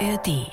[0.00, 0.46] ARD.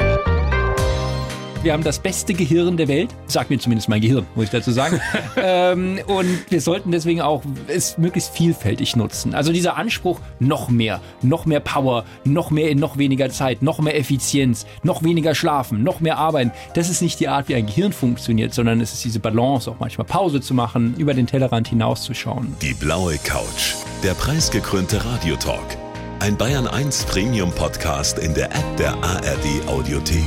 [1.64, 4.72] Wir haben das beste Gehirn der Welt, sagt mir zumindest mein Gehirn, muss ich dazu
[4.72, 5.02] sagen.
[5.38, 9.34] ähm, und wir sollten deswegen auch es möglichst vielfältig nutzen.
[9.34, 13.80] Also dieser Anspruch, noch mehr, noch mehr Power, noch mehr in noch weniger Zeit, noch
[13.80, 17.66] mehr Effizienz, noch weniger schlafen, noch mehr arbeiten, das ist nicht die Art, wie ein
[17.66, 21.70] Gehirn funktioniert, sondern es ist diese Balance, auch manchmal Pause zu machen, über den Tellerrand
[21.70, 22.56] hinauszuschauen.
[22.62, 25.87] Die blaue Couch, der preisgekrönte Radiotalk.
[26.20, 30.24] Ein Bayern 1 Premium Podcast in der App der ARD Audiothek.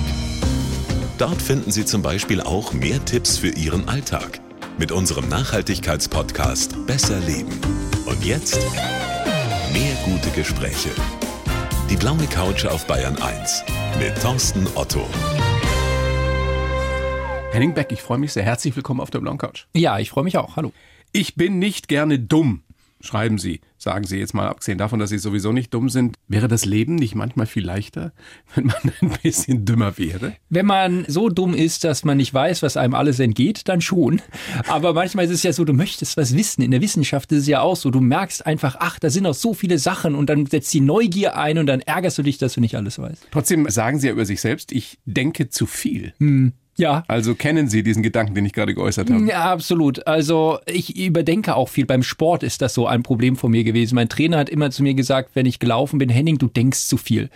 [1.19, 4.41] Dort finden Sie zum Beispiel auch mehr Tipps für Ihren Alltag
[4.79, 7.61] mit unserem Nachhaltigkeitspodcast Besser Leben.
[8.07, 8.61] Und jetzt
[9.73, 10.91] mehr gute Gespräche.
[11.91, 13.65] Die blaue Couch auf Bayern 1
[13.99, 15.05] mit Thorsten Otto.
[17.51, 18.45] Henning Beck, ich freue mich sehr.
[18.45, 19.67] Herzlich willkommen auf der blauen Couch.
[19.75, 20.55] Ja, ich freue mich auch.
[20.55, 20.73] Hallo.
[21.11, 22.63] Ich bin nicht gerne dumm,
[23.01, 23.61] schreiben Sie.
[23.83, 26.97] Sagen Sie jetzt mal, abgesehen davon, dass Sie sowieso nicht dumm sind, wäre das Leben
[26.97, 28.13] nicht manchmal viel leichter,
[28.55, 30.35] wenn man ein bisschen dümmer wäre?
[30.51, 34.21] Wenn man so dumm ist, dass man nicht weiß, was einem alles entgeht, dann schon.
[34.69, 36.61] Aber manchmal ist es ja so, du möchtest was wissen.
[36.61, 37.91] In der Wissenschaft ist es ja auch so.
[37.91, 41.39] Du merkst einfach, ach, da sind noch so viele Sachen und dann setzt die Neugier
[41.39, 43.29] ein und dann ärgerst du dich, dass du nicht alles weißt.
[43.31, 46.13] Trotzdem sagen Sie ja über sich selbst, ich denke zu viel.
[46.19, 46.53] Hm.
[46.81, 47.05] Ja.
[47.09, 49.25] Also kennen Sie diesen Gedanken, den ich gerade geäußert habe?
[49.27, 50.07] Ja, absolut.
[50.07, 51.85] Also ich überdenke auch viel.
[51.85, 53.95] Beim Sport ist das so ein Problem von mir gewesen.
[53.95, 56.97] Mein Trainer hat immer zu mir gesagt, wenn ich gelaufen bin, Henning, du denkst zu
[56.97, 57.29] viel.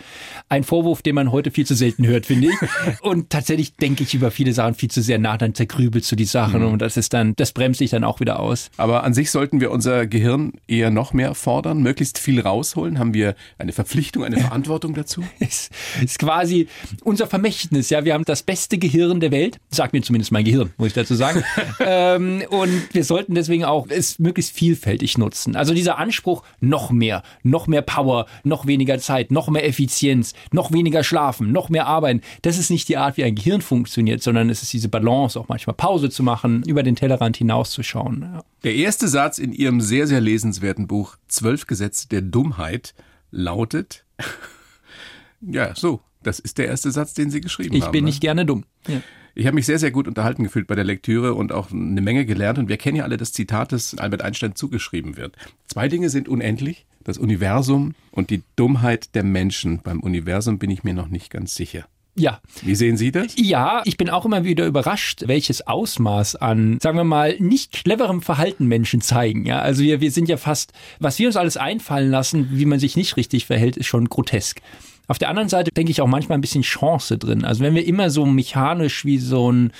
[0.49, 3.01] Ein Vorwurf, den man heute viel zu selten hört, finde ich.
[3.01, 6.25] Und tatsächlich denke ich über viele Sachen viel zu sehr nach, dann zergrübelst du die
[6.25, 6.67] Sachen mhm.
[6.73, 8.71] und das ist dann, das bremst dich dann auch wieder aus.
[8.77, 12.97] Aber an sich sollten wir unser Gehirn eher noch mehr fordern, möglichst viel rausholen.
[12.97, 15.23] Haben wir eine Verpflichtung, eine Verantwortung dazu?
[15.39, 15.69] Es
[16.01, 16.67] ist quasi
[17.03, 17.89] unser Vermächtnis.
[17.89, 20.87] Ja, wir haben das beste Gehirn der Welt Welt, sagt mir zumindest mein Gehirn, muss
[20.87, 21.43] ich dazu sagen.
[21.79, 25.55] ähm, und wir sollten deswegen auch es möglichst vielfältig nutzen.
[25.55, 30.71] Also dieser Anspruch, noch mehr, noch mehr Power, noch weniger Zeit, noch mehr Effizienz, noch
[30.71, 34.49] weniger schlafen, noch mehr arbeiten, das ist nicht die Art, wie ein Gehirn funktioniert, sondern
[34.49, 38.21] es ist diese Balance, auch manchmal Pause zu machen, über den Tellerrand hinauszuschauen.
[38.21, 38.43] Ja.
[38.63, 42.95] Der erste Satz in Ihrem sehr, sehr lesenswerten Buch Zwölf Gesetze der Dummheit
[43.31, 44.05] lautet,
[45.41, 47.89] ja, so, das ist der erste Satz, den Sie geschrieben ich haben.
[47.89, 48.09] Ich bin ne?
[48.09, 48.65] nicht gerne dumm.
[48.87, 49.01] Ja.
[49.37, 52.25] Ich habe mich sehr, sehr gut unterhalten gefühlt bei der Lektüre und auch eine Menge
[52.25, 52.57] gelernt.
[52.57, 55.35] Und wir kennen ja alle das Zitat, das Albert Einstein zugeschrieben wird.
[55.67, 59.81] Zwei Dinge sind unendlich, das Universum und die Dummheit der Menschen.
[59.83, 61.85] Beim Universum bin ich mir noch nicht ganz sicher.
[62.17, 62.39] Ja.
[62.61, 63.33] Wie sehen Sie das?
[63.35, 68.21] Ja, ich bin auch immer wieder überrascht, welches Ausmaß an, sagen wir mal, nicht cleverem
[68.21, 69.45] Verhalten Menschen zeigen.
[69.45, 72.79] Ja, also wir, wir sind ja fast, was wir uns alles einfallen lassen, wie man
[72.79, 74.61] sich nicht richtig verhält, ist schon grotesk.
[75.07, 77.45] Auf der anderen Seite denke ich auch manchmal ein bisschen Chance drin.
[77.45, 79.71] Also wenn wir immer so mechanisch wie so ein,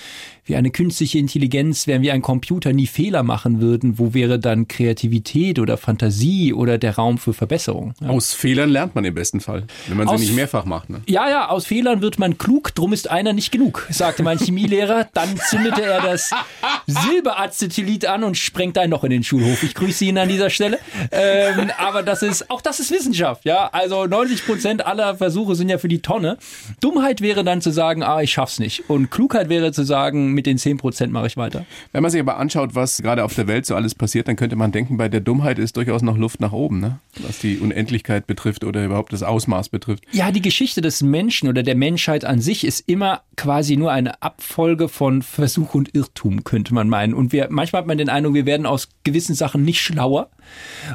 [0.46, 4.68] wie eine künstliche Intelligenz, wenn wir ein Computer nie Fehler machen würden, wo wäre dann
[4.68, 7.96] Kreativität oder Fantasie oder der Raum für Verbesserung?
[8.00, 8.10] Ja.
[8.10, 10.92] Aus Fehlern lernt man im besten Fall, wenn man sie nicht mehrfach macht.
[10.92, 11.02] Ne?
[11.08, 15.08] Ja, ja, aus Fehlern wird man klug, drum ist einer nicht genug, sagte mein Chemielehrer.
[15.14, 16.32] Dann zündete er das
[16.86, 19.64] Silberacetylit an und sprengt ein Loch in den Schulhof.
[19.64, 20.78] Ich grüße ihn an dieser Stelle.
[21.12, 23.70] Ähm, aber das ist, auch das ist Wissenschaft, ja.
[23.72, 26.38] Also 90 Prozent aller Versuche sind ja für die Tonne.
[26.82, 28.88] Dummheit wäre dann zu sagen, ah, ich schaff's nicht.
[28.90, 31.66] Und Klugheit wäre zu sagen, mit den 10 Prozent mache ich weiter.
[31.91, 34.56] Wenn man sich aber anschaut, was gerade auf der Welt so alles passiert, dann könnte
[34.56, 37.00] man denken, bei der Dummheit ist durchaus noch Luft nach oben, ne?
[37.25, 40.03] was die Unendlichkeit betrifft oder überhaupt das Ausmaß betrifft.
[40.12, 44.22] Ja, die Geschichte des Menschen oder der Menschheit an sich ist immer quasi nur eine
[44.22, 47.13] Abfolge von Versuch und Irrtum, könnte man meinen.
[47.13, 50.29] Und wir, manchmal hat man den Eindruck, wir werden aus gewissen Sachen nicht schlauer.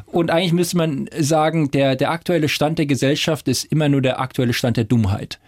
[0.07, 4.21] Und eigentlich müsste man sagen, der, der aktuelle Stand der Gesellschaft ist immer nur der
[4.21, 5.39] aktuelle Stand der Dummheit.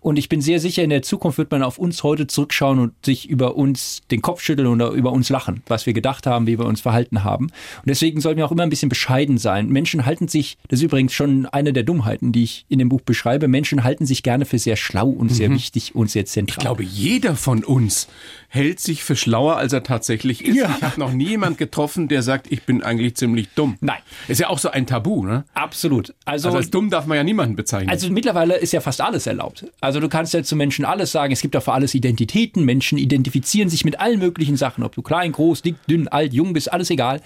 [0.00, 2.92] Und ich bin sehr sicher, in der Zukunft wird man auf uns heute zurückschauen und
[3.04, 6.58] sich über uns den Kopf schütteln oder über uns lachen, was wir gedacht haben, wie
[6.58, 7.46] wir uns verhalten haben.
[7.46, 9.68] Und deswegen sollten wir auch immer ein bisschen bescheiden sein.
[9.68, 13.02] Menschen halten sich, das ist übrigens schon eine der Dummheiten, die ich in dem Buch
[13.02, 15.54] beschreibe, Menschen halten sich gerne für sehr schlau und sehr mhm.
[15.54, 16.56] wichtig und sehr zentral.
[16.56, 18.08] Ich glaube, jeder von uns
[18.48, 20.56] hält sich für schlauer, als er tatsächlich ist.
[20.56, 20.74] Ja.
[20.76, 23.76] Ich habe noch nie jemand getroffen, der sagt, ich bin eigentlich ziemlich dumm.
[23.80, 24.00] Nein.
[24.28, 25.44] Ist ja auch so ein Tabu, ne?
[25.54, 26.14] Absolut.
[26.24, 27.90] Also, also als dumm darf man ja niemanden bezeichnen.
[27.90, 29.66] Also mittlerweile ist ja fast alles erlaubt.
[29.80, 31.32] Also du kannst ja zu Menschen alles sagen.
[31.32, 32.64] Es gibt ja für alles Identitäten.
[32.64, 34.84] Menschen identifizieren sich mit allen möglichen Sachen.
[34.84, 37.20] Ob du klein, groß, dick, dünn, alt, jung bist, alles egal.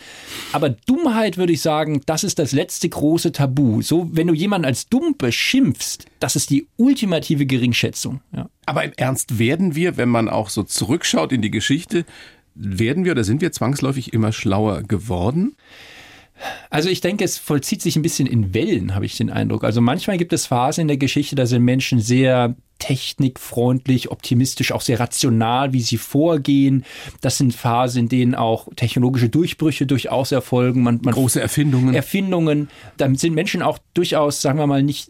[0.53, 3.83] Aber Dummheit würde ich sagen, das ist das letzte große Tabu.
[3.83, 8.21] So, wenn du jemanden als dumm beschimpfst, das ist die ultimative Geringschätzung.
[8.35, 8.49] Ja.
[8.65, 12.07] Aber im Ernst werden wir, wenn man auch so zurückschaut in die Geschichte,
[12.55, 15.57] werden wir oder sind wir zwangsläufig immer schlauer geworden?
[16.71, 19.65] Also ich denke, es vollzieht sich ein bisschen in Wellen, habe ich den Eindruck.
[19.65, 24.83] Also manchmal gibt es Phasen in der Geschichte, da sind Menschen sehr technikfreundlich, optimistisch, auch
[24.83, 26.85] sehr rational, wie sie vorgehen.
[27.23, 30.83] Das sind Phasen, in denen auch technologische Durchbrüche durchaus erfolgen.
[30.83, 31.95] Man, man Große Erfindungen.
[31.95, 32.69] Erfindungen.
[32.99, 35.09] Da sind Menschen auch durchaus, sagen wir mal, nicht,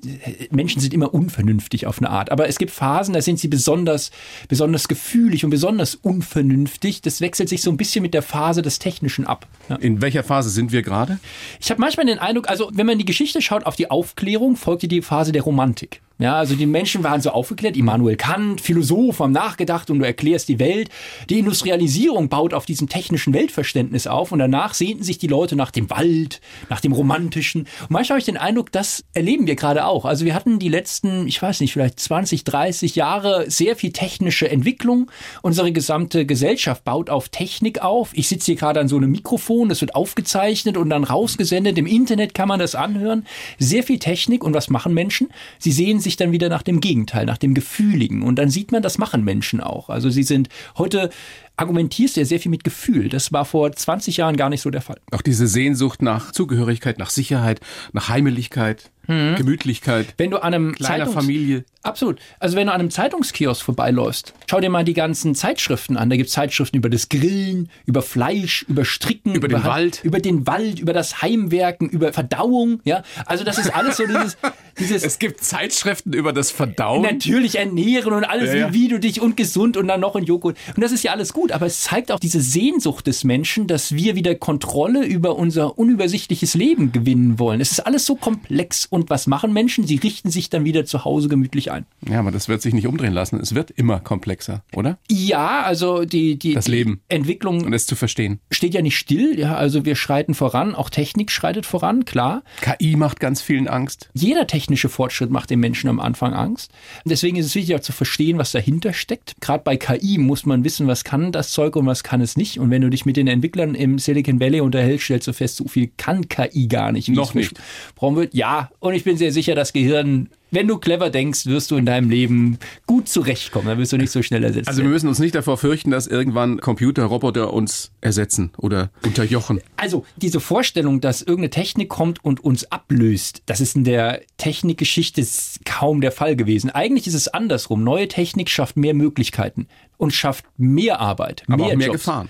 [0.53, 2.31] Menschen sind immer unvernünftig auf eine Art.
[2.31, 4.13] Aber es gibt Phasen, da sind sie besonders,
[4.47, 7.03] besonders gefühlig und besonders unvernünftig.
[7.03, 9.49] Das wechselt sich so ein bisschen mit der Phase des Technischen ab.
[9.69, 9.77] Ja.
[9.77, 11.19] In welcher Phase sind wir gerade?
[11.61, 14.87] Ich habe manchmal den Eindruck, also wenn man die Geschichte schaut auf die Aufklärung, folgte
[14.87, 16.04] die Phase der Romantik.
[16.19, 17.77] Ja, also die Menschen waren so aufgeklärt.
[17.77, 20.89] Immanuel Kant, Philosoph, haben nachgedacht und du erklärst die Welt.
[21.29, 25.73] Die Industrialisierung baut auf diesem technischen Weltverständnis auf und danach sehnten sich die Leute nach
[25.73, 26.41] dem Wald,
[26.71, 27.63] nach dem Romantischen.
[27.63, 30.05] Und manchmal habe ich den Eindruck, das erleben wir gerade auch.
[30.05, 34.49] Also wir hatten die letzten, ich weiß nicht, vielleicht 20, 30 Jahre sehr viel technische
[34.49, 35.11] Entwicklung.
[35.43, 38.11] Unsere gesamte Gesellschaft baut auf Technik auf.
[38.13, 41.77] Ich sitze hier gerade an so einem Mikrofon, das wird aufgezeichnet und dann rausgesendet.
[41.77, 43.27] Im Internet kann man das anhören.
[43.59, 45.31] Sehr viel Technik und was machen Menschen?
[45.59, 48.23] Sie sehen sich dann wieder nach dem Gegenteil, nach dem Gefühligen.
[48.23, 49.89] Und dann sieht man, das machen Menschen auch.
[49.89, 50.49] Also sie sind
[50.79, 51.11] heute
[51.57, 53.09] argumentierst ja sehr viel mit Gefühl.
[53.09, 55.01] Das war vor 20 Jahren gar nicht so der Fall.
[55.13, 57.61] Auch diese Sehnsucht nach Zugehörigkeit, nach Sicherheit,
[57.93, 59.37] nach Heimeligkeit, mhm.
[59.37, 60.15] Gemütlichkeit.
[60.17, 61.65] Wenn du an einem kleiner Zeitungs Familie.
[61.83, 62.19] Absolut.
[62.39, 66.09] Also wenn du an einem Zeitungskiosk vorbeiläufst, schau dir mal die ganzen Zeitschriften an.
[66.09, 70.01] Da gibt es Zeitschriften über das Grillen, über Fleisch, über Stricken, über, über den Wald,
[70.03, 72.81] über den Wald, über das Heimwerken, über Verdauung.
[72.85, 74.39] Ja, also das ist alles so dieses.
[74.79, 77.03] dieses es gibt Zeitschriften über das Verdauen.
[77.03, 78.73] Natürlich ernähren und alles, ja, ja.
[78.73, 80.57] Wie, wie du dich und gesund und dann noch ein Joghurt.
[80.75, 83.95] Und das ist ja alles gut, aber es zeigt auch diese Sehnsucht des Menschen, dass
[83.95, 87.61] wir wieder Kontrolle über unser unübersichtliches Leben gewinnen wollen.
[87.61, 89.87] Es ist alles so komplex und was machen Menschen?
[89.87, 91.85] Sie richten sich dann wieder zu Hause gemütlich ein.
[92.09, 93.41] Ja, aber das wird sich nicht umdrehen lassen.
[93.41, 94.99] Es wird immer komplexer, oder?
[95.11, 97.01] Ja, also die, die, das Leben.
[97.11, 98.39] Die Entwicklung und es zu verstehen.
[98.53, 99.39] Steht ja nicht still.
[99.39, 100.75] Ja, also wir schreiten voran.
[100.75, 102.45] Auch Technik schreitet voran, klar.
[102.61, 104.11] KI macht ganz vielen Angst.
[104.15, 106.71] Jeder technische Fortschritt macht den Menschen am Anfang Angst.
[107.05, 109.35] Deswegen ist es wichtig auch zu verstehen, was dahinter steckt.
[109.41, 112.61] Gerade bei KI muss man wissen, was kann das Zeug und was kann es nicht.
[112.61, 115.67] Und wenn du dich mit den Entwicklern im Silicon Valley unterhältst, stellst du fest, so
[115.67, 117.09] viel kann KI gar nicht.
[117.09, 117.59] Noch nicht.
[117.97, 118.35] Brauchen wird.
[118.35, 121.85] Ja, und ich bin sehr sicher, das Gehirn wenn du clever denkst, wirst du in
[121.85, 123.67] deinem Leben gut zurechtkommen.
[123.67, 124.69] Dann wirst du nicht so schnell ersetzt.
[124.69, 129.61] Also wir müssen uns nicht davor fürchten, dass irgendwann Computer, Roboter uns ersetzen oder unterjochen.
[129.77, 135.27] Also diese Vorstellung, dass irgendeine Technik kommt und uns ablöst, das ist in der Technikgeschichte
[135.65, 136.71] kaum der Fall gewesen.
[136.71, 137.83] Eigentlich ist es andersrum.
[137.83, 139.67] Neue Technik schafft mehr Möglichkeiten
[139.97, 141.99] und schafft mehr Arbeit, Aber mehr, auch mehr Jobs.
[142.01, 142.29] Gefahren.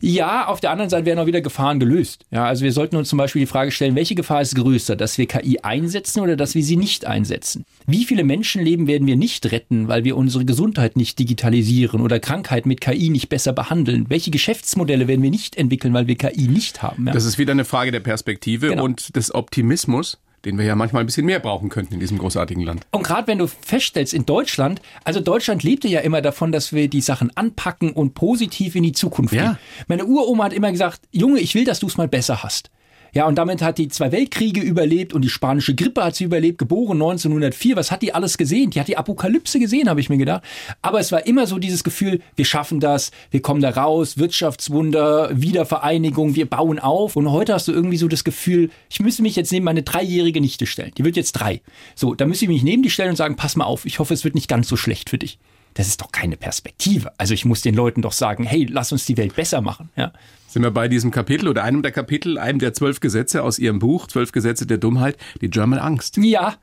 [0.00, 2.24] Ja, auf der anderen Seite werden auch wieder Gefahren gelöst.
[2.30, 5.18] Ja, also wir sollten uns zum Beispiel die Frage stellen, welche Gefahr ist größer, dass
[5.18, 7.64] wir KI einsetzen oder dass wir sie nicht einsetzen?
[7.86, 12.66] Wie viele Menschenleben werden wir nicht retten, weil wir unsere Gesundheit nicht digitalisieren oder Krankheit
[12.66, 14.06] mit KI nicht besser behandeln?
[14.08, 17.06] Welche Geschäftsmodelle werden wir nicht entwickeln, weil wir KI nicht haben?
[17.06, 17.12] Ja?
[17.12, 18.84] Das ist wieder eine Frage der Perspektive genau.
[18.84, 22.62] und des Optimismus den wir ja manchmal ein bisschen mehr brauchen könnten in diesem großartigen
[22.62, 22.86] Land.
[22.90, 26.88] Und gerade wenn du feststellst, in Deutschland, also Deutschland lebte ja immer davon, dass wir
[26.88, 29.42] die Sachen anpacken und positiv in die Zukunft ja.
[29.42, 29.58] gehen.
[29.88, 32.70] Meine Uroma hat immer gesagt, Junge, ich will, dass du es mal besser hast.
[33.14, 36.56] Ja, und damit hat die zwei Weltkriege überlebt und die spanische Grippe hat sie überlebt,
[36.56, 37.76] geboren 1904.
[37.76, 38.70] Was hat die alles gesehen?
[38.70, 40.42] Die hat die Apokalypse gesehen, habe ich mir gedacht.
[40.80, 45.28] Aber es war immer so dieses Gefühl, wir schaffen das, wir kommen da raus, Wirtschaftswunder,
[45.34, 47.14] Wiedervereinigung, wir bauen auf.
[47.14, 50.40] Und heute hast du irgendwie so das Gefühl, ich müsste mich jetzt neben meine dreijährige
[50.40, 50.92] Nichte stellen.
[50.96, 51.60] Die wird jetzt drei.
[51.94, 54.14] So, da müsste ich mich neben die stellen und sagen, pass mal auf, ich hoffe,
[54.14, 55.38] es wird nicht ganz so schlecht für dich.
[55.74, 57.12] Das ist doch keine Perspektive.
[57.18, 59.90] Also ich muss den Leuten doch sagen, hey, lass uns die Welt besser machen.
[59.96, 60.12] Ja
[60.52, 63.78] sind wir bei diesem Kapitel oder einem der Kapitel, einem der zwölf Gesetze aus Ihrem
[63.78, 66.18] Buch, Zwölf Gesetze der Dummheit, die German Angst.
[66.18, 66.56] Ja,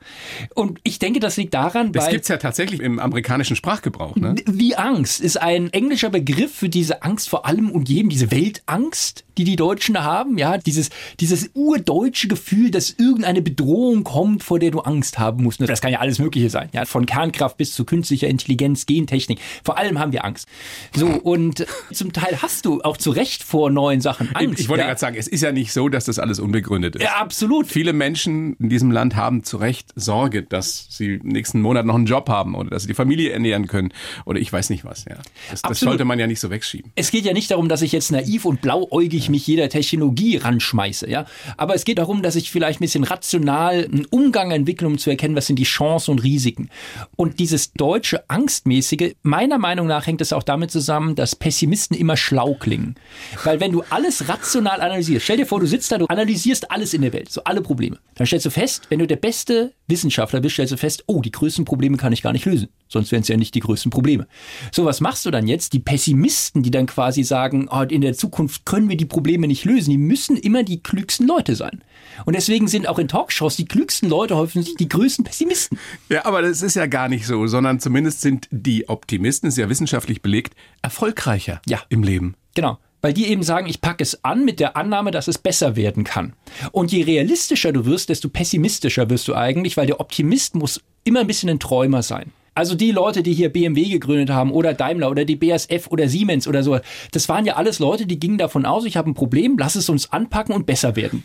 [0.54, 4.16] und ich denke, das liegt daran, das gibt es ja tatsächlich im amerikanischen Sprachgebrauch.
[4.16, 4.36] Ne?
[4.46, 9.26] Wie Angst ist ein englischer Begriff für diese Angst vor allem und jedem, diese Weltangst,
[9.38, 14.72] die die Deutschen haben, ja, dieses, dieses urdeutsche Gefühl, dass irgendeine Bedrohung kommt, vor der
[14.72, 15.62] du Angst haben musst.
[15.62, 19.40] Das kann ja alles Mögliche sein, ja, von Kernkraft bis zu künstlicher Intelligenz, Gentechnik.
[19.64, 20.48] Vor allem haben wir Angst.
[20.94, 24.54] So, und zum Teil hast du auch zu Recht vor neuen Sachen Angst.
[24.54, 24.88] Ich, ich wollte ja?
[24.88, 27.04] gerade sagen, es ist ja nicht so, dass das alles unbegründet ist.
[27.04, 27.68] Ja, absolut.
[27.68, 32.06] Viele Menschen in diesem Land haben zu Recht Sorge, dass sie nächsten Monat noch einen
[32.06, 33.94] Job haben oder dass sie die Familie ernähren können
[34.26, 35.06] oder ich weiß nicht was.
[35.06, 35.16] Ja.
[35.50, 36.92] Das, das sollte man ja nicht so wegschieben.
[36.96, 41.10] Es geht ja nicht darum, dass ich jetzt naiv und blauäugig mich jeder Technologie ranschmeiße,
[41.10, 41.26] ja.
[41.58, 45.10] Aber es geht darum, dass ich vielleicht ein bisschen rational einen Umgang entwickle, um zu
[45.10, 46.70] erkennen, was sind die Chancen und Risiken.
[47.16, 52.18] Und dieses deutsche Angstmäßige, meiner Meinung nach hängt es auch damit zusammen, dass Pessimisten immer
[52.18, 52.96] schlau klingen.
[53.44, 56.72] Weil wenn wenn du alles rational analysierst, stell dir vor, du sitzt da, du analysierst
[56.72, 58.00] alles in der Welt, so alle Probleme.
[58.16, 61.32] Dann stellst du fest, wenn du der beste Wissenschaftler bist, stellst du fest, oh, die
[61.32, 62.70] größten Probleme kann ich gar nicht lösen.
[62.88, 64.28] Sonst wären es ja nicht die größten Probleme.
[64.72, 65.74] So, was machst du dann jetzt?
[65.74, 69.66] Die Pessimisten, die dann quasi sagen, oh, in der Zukunft können wir die Probleme nicht
[69.66, 71.84] lösen, die müssen immer die klügsten Leute sein.
[72.26, 75.78] Und deswegen sind auch in Talkshows die klügsten Leute häufig die größten Pessimisten.
[76.10, 79.70] Ja, aber das ist ja gar nicht so, sondern zumindest sind die Optimisten, ist ja
[79.70, 81.82] wissenschaftlich belegt, erfolgreicher ja.
[81.90, 82.36] im Leben.
[82.56, 82.80] Genau.
[83.02, 86.04] Weil die eben sagen, ich packe es an mit der Annahme, dass es besser werden
[86.04, 86.34] kann.
[86.72, 91.22] Und je realistischer du wirst, desto pessimistischer wirst du eigentlich, weil der Optimist muss immer
[91.22, 92.32] ein bisschen ein Träumer sein.
[92.56, 96.46] Also die Leute, die hier BMW gegründet haben oder Daimler oder die BASF oder Siemens
[96.46, 96.80] oder so,
[97.12, 99.88] das waren ja alles Leute, die gingen davon aus, ich habe ein Problem, lass es
[99.88, 101.24] uns anpacken und besser werden.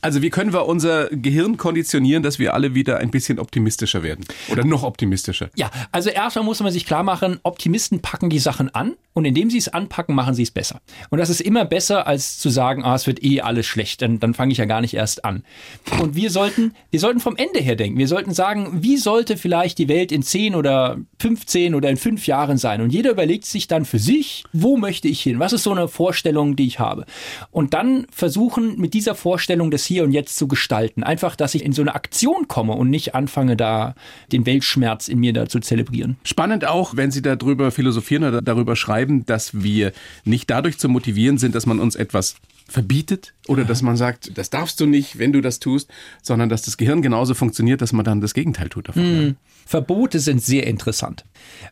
[0.00, 4.24] Also wie können wir unser Gehirn konditionieren, dass wir alle wieder ein bisschen optimistischer werden?
[4.48, 5.50] Oder noch optimistischer?
[5.56, 9.50] Ja, also erstmal muss man sich klar machen, Optimisten packen die Sachen an und indem
[9.50, 10.80] sie es anpacken, machen sie es besser.
[11.10, 14.20] Und das ist immer besser, als zu sagen, ah, es wird eh alles schlecht, dann,
[14.20, 15.44] dann fange ich ja gar nicht erst an.
[16.00, 17.98] Und wir sollten, wir sollten vom Ende her denken.
[17.98, 22.26] Wir sollten sagen, wie sollte vielleicht die Welt in 10 oder 15 oder in 5
[22.26, 22.80] Jahren sein?
[22.80, 25.38] Und jeder überlegt sich dann für sich, wo möchte ich hin?
[25.40, 27.04] Was ist so eine Vorstellung, die ich habe?
[27.50, 31.02] Und dann versuchen, mit dieser Vorstellung das hier und jetzt zu gestalten.
[31.02, 33.96] Einfach, dass ich in so eine Aktion komme und nicht anfange, da
[34.30, 36.16] den Weltschmerz in mir da zu zelebrieren.
[36.22, 39.92] Spannend auch, wenn Sie darüber philosophieren oder darüber schreiben, dass wir
[40.24, 42.36] nicht dadurch zu motivieren sind, dass man uns etwas
[42.68, 45.90] verbietet oder dass man sagt, das darfst du nicht, wenn du das tust,
[46.22, 49.02] sondern dass das Gehirn genauso funktioniert, dass man dann das Gegenteil tut davon.
[49.02, 49.36] Mm.
[49.70, 51.24] Verbote sind sehr interessant.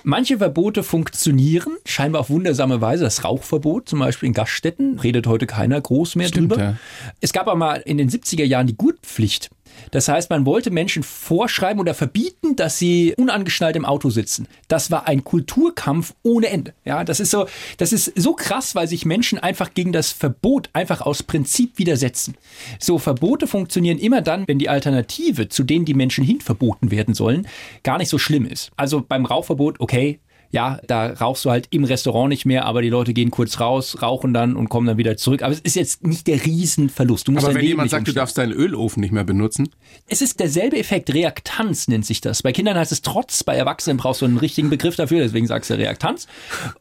[0.05, 3.03] Manche Verbote funktionieren, scheinbar auf wundersame Weise.
[3.03, 6.63] Das Rauchverbot zum Beispiel in Gaststätten, redet heute keiner groß mehr Stimmt, drüber.
[6.63, 6.77] Ja.
[7.21, 9.51] Es gab aber mal in den 70er Jahren die Gurtpflicht.
[9.91, 14.47] Das heißt, man wollte Menschen vorschreiben oder verbieten, dass sie unangeschnallt im Auto sitzen.
[14.69, 16.75] Das war ein Kulturkampf ohne Ende.
[16.85, 20.71] Ja, das ist so, das ist so krass, weil sich Menschen einfach gegen das Verbot
[20.73, 22.37] einfach aus Prinzip widersetzen.
[22.79, 27.15] So Verbote funktionieren immer dann, wenn die Alternative, zu denen die Menschen hin verboten werden
[27.15, 27.47] sollen,
[27.83, 28.71] gar nicht so schlimm ist.
[28.77, 30.21] Also beim Rauchverbot, okay,
[30.51, 34.01] ja, da rauchst du halt im Restaurant nicht mehr, aber die Leute gehen kurz raus,
[34.01, 35.43] rauchen dann und kommen dann wieder zurück.
[35.43, 37.29] Aber es ist jetzt nicht der Riesenverlust.
[37.29, 38.15] Du musst aber wenn Leben jemand sagt, umstellen.
[38.15, 39.69] du darfst deinen Ölofen nicht mehr benutzen?
[40.07, 41.13] Es ist derselbe Effekt.
[41.13, 42.43] Reaktanz nennt sich das.
[42.43, 45.71] Bei Kindern heißt es Trotz, bei Erwachsenen brauchst du einen richtigen Begriff dafür, deswegen sagst
[45.71, 46.27] du Reaktanz.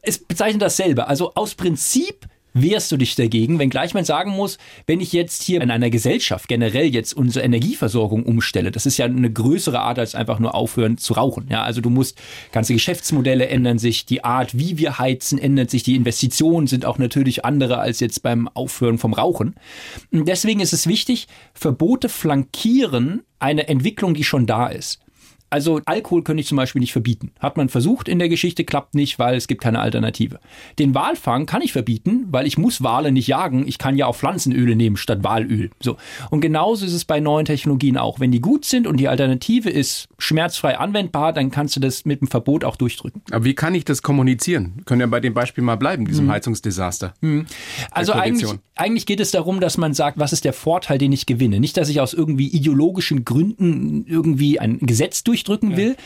[0.02, 1.06] Es bezeichnet dasselbe.
[1.06, 5.60] Also aus Prinzip wehrst du dich dagegen, wenngleich man sagen muss, wenn ich jetzt hier
[5.60, 10.14] in einer Gesellschaft generell jetzt unsere Energieversorgung umstelle, das ist ja eine größere Art als
[10.14, 11.48] einfach nur aufhören zu rauchen.
[11.50, 12.20] Ja, also du musst
[12.52, 16.98] ganze Geschäftsmodelle ändern sich, die Art, wie wir heizen, ändert sich, die Investitionen sind auch
[16.98, 19.54] natürlich andere als jetzt beim Aufhören vom Rauchen.
[20.10, 25.00] Deswegen ist es wichtig, Verbote flankieren eine Entwicklung, die schon da ist.
[25.50, 27.32] Also Alkohol könnte ich zum Beispiel nicht verbieten.
[27.40, 30.40] Hat man versucht in der Geschichte, klappt nicht, weil es gibt keine Alternative.
[30.78, 33.66] Den Walfang kann ich verbieten, weil ich muss Wale nicht jagen.
[33.66, 35.70] Ich kann ja auch Pflanzenöle nehmen statt Walöl.
[35.80, 35.96] So.
[36.30, 38.20] Und genauso ist es bei neuen Technologien auch.
[38.20, 42.20] Wenn die gut sind und die Alternative ist schmerzfrei anwendbar, dann kannst du das mit
[42.20, 43.22] dem Verbot auch durchdrücken.
[43.30, 44.82] Aber wie kann ich das kommunizieren?
[44.84, 46.32] Können ja bei dem Beispiel mal bleiben, diesem hm.
[46.32, 47.14] Heizungsdesaster.
[47.20, 47.46] Hm.
[47.90, 51.26] Also eigentlich, eigentlich geht es darum, dass man sagt, was ist der Vorteil, den ich
[51.26, 51.60] gewinne?
[51.60, 55.96] Nicht, dass ich aus irgendwie ideologischen Gründen irgendwie ein Gesetz durch durchdrücken will,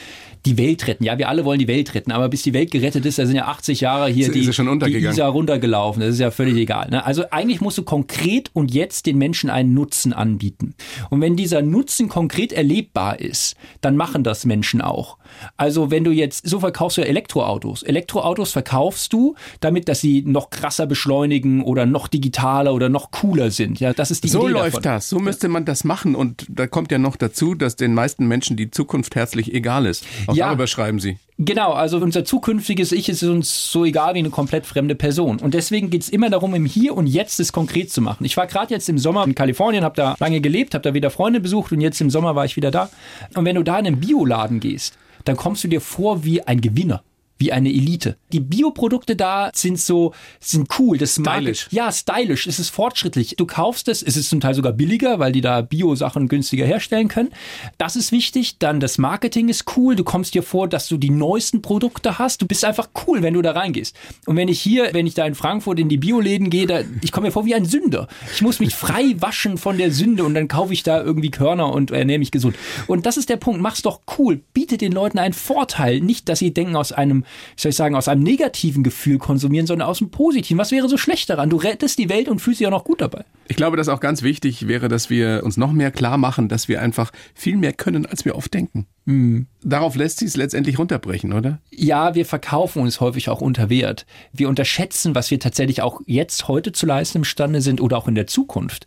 [0.45, 1.05] die Welt retten.
[1.05, 3.37] Ja, wir alle wollen die Welt retten, aber bis die Welt gerettet ist, da sind
[3.37, 6.01] ja 80 Jahre hier ist, die, ist die Isar runtergelaufen.
[6.01, 6.91] Das ist ja völlig egal.
[6.91, 7.05] Ne?
[7.05, 10.75] Also eigentlich musst du konkret und jetzt den Menschen einen Nutzen anbieten.
[11.11, 15.17] Und wenn dieser Nutzen konkret erlebbar ist, dann machen das Menschen auch.
[15.57, 17.83] Also wenn du jetzt, so verkaufst du ja Elektroautos.
[17.83, 23.51] Elektroautos verkaufst du, damit, dass sie noch krasser beschleunigen oder noch digitaler oder noch cooler
[23.51, 23.81] sind.
[23.81, 24.83] Ja, das ist die so Idee läuft davon.
[24.83, 25.09] das.
[25.09, 26.15] So müsste man das machen.
[26.15, 30.05] Und da kommt ja noch dazu, dass den meisten Menschen die Zukunft herzlich egal ist.
[30.27, 31.19] Auch ja, darüber schreiben Sie.
[31.39, 35.39] Genau, also unser zukünftiges Ich ist uns so egal wie eine komplett fremde Person.
[35.41, 38.25] Und deswegen geht es immer darum, im Hier und Jetzt es konkret zu machen.
[38.25, 41.11] Ich war gerade jetzt im Sommer in Kalifornien, habe da lange gelebt, habe da wieder
[41.11, 42.91] Freunde besucht und jetzt im Sommer war ich wieder da.
[43.35, 46.61] Und wenn du da in einen Bioladen gehst, dann kommst du dir vor wie ein
[46.61, 47.03] Gewinner
[47.42, 48.16] wie eine Elite.
[48.32, 50.96] Die Bioprodukte da sind so, sind cool.
[50.96, 51.66] Das stylisch.
[51.72, 52.46] ja, stylisch.
[52.46, 53.34] Es ist fortschrittlich.
[53.37, 57.08] Du kaufst es, es ist zum Teil sogar billiger, weil die da Bio-Sachen günstiger herstellen
[57.08, 57.30] können.
[57.78, 58.58] Das ist wichtig.
[58.61, 59.96] Dann das Marketing ist cool.
[59.96, 62.42] Du kommst dir vor, dass du die neuesten Produkte hast.
[62.42, 63.96] Du bist einfach cool, wenn du da reingehst.
[64.26, 67.11] Und wenn ich hier, wenn ich da in Frankfurt in die Bioläden gehe, da, ich
[67.11, 68.06] komme mir vor wie ein Sünder.
[68.32, 71.72] Ich muss mich frei waschen von der Sünde und dann kaufe ich da irgendwie Körner
[71.72, 72.54] und ernähre mich gesund.
[72.87, 73.61] Und das ist der Punkt.
[73.61, 74.42] Mach's doch cool.
[74.54, 76.00] Biete den Leuten einen Vorteil.
[76.00, 77.25] Nicht, dass sie denken aus einem
[77.57, 80.59] wie soll ich sagen, aus einem negativen Gefühl konsumieren, sondern aus einem positiven.
[80.59, 81.51] Was wäre so schlecht daran?
[81.51, 83.25] Du rettest die Welt und fühlst dich auch noch gut dabei.
[83.49, 86.69] Ich glaube, dass auch ganz wichtig wäre, dass wir uns noch mehr klar machen, dass
[86.69, 88.87] wir einfach viel mehr können, als wir oft denken.
[89.05, 89.47] Mhm.
[89.62, 91.61] Darauf lässt sich es letztendlich runterbrechen, oder?
[91.71, 94.07] Ja, wir verkaufen uns häufig auch unter Wert.
[94.33, 98.15] Wir unterschätzen, was wir tatsächlich auch jetzt heute zu leisten imstande sind oder auch in
[98.15, 98.87] der Zukunft.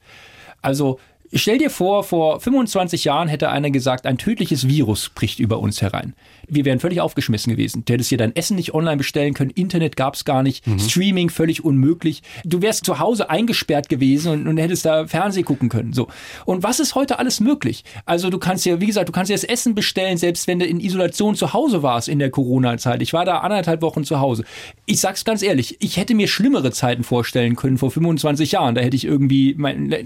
[0.62, 1.00] Also
[1.38, 5.82] Stell dir vor, vor 25 Jahren hätte einer gesagt, ein tödliches Virus bricht über uns
[5.82, 6.14] herein.
[6.50, 7.84] Wir wären völlig aufgeschmissen gewesen.
[7.86, 10.80] Du hättest dir dein Essen nicht online bestellen können, Internet gab es gar nicht, mhm.
[10.80, 12.22] Streaming völlig unmöglich.
[12.44, 15.94] Du wärst zu Hause eingesperrt gewesen und, und hättest da Fernsehen gucken können.
[15.94, 16.08] So.
[16.46, 17.84] Und was ist heute alles möglich?
[18.06, 20.66] Also du kannst ja, wie gesagt, du kannst dir das Essen bestellen, selbst wenn du
[20.66, 23.02] in Isolation zu Hause warst in der Corona-Zeit.
[23.02, 24.44] Ich war da anderthalb Wochen zu Hause.
[24.86, 28.76] Ich sag's ganz ehrlich, ich hätte mir schlimmere Zeiten vorstellen können vor 25 Jahren.
[28.76, 29.56] Da hätte ich irgendwie,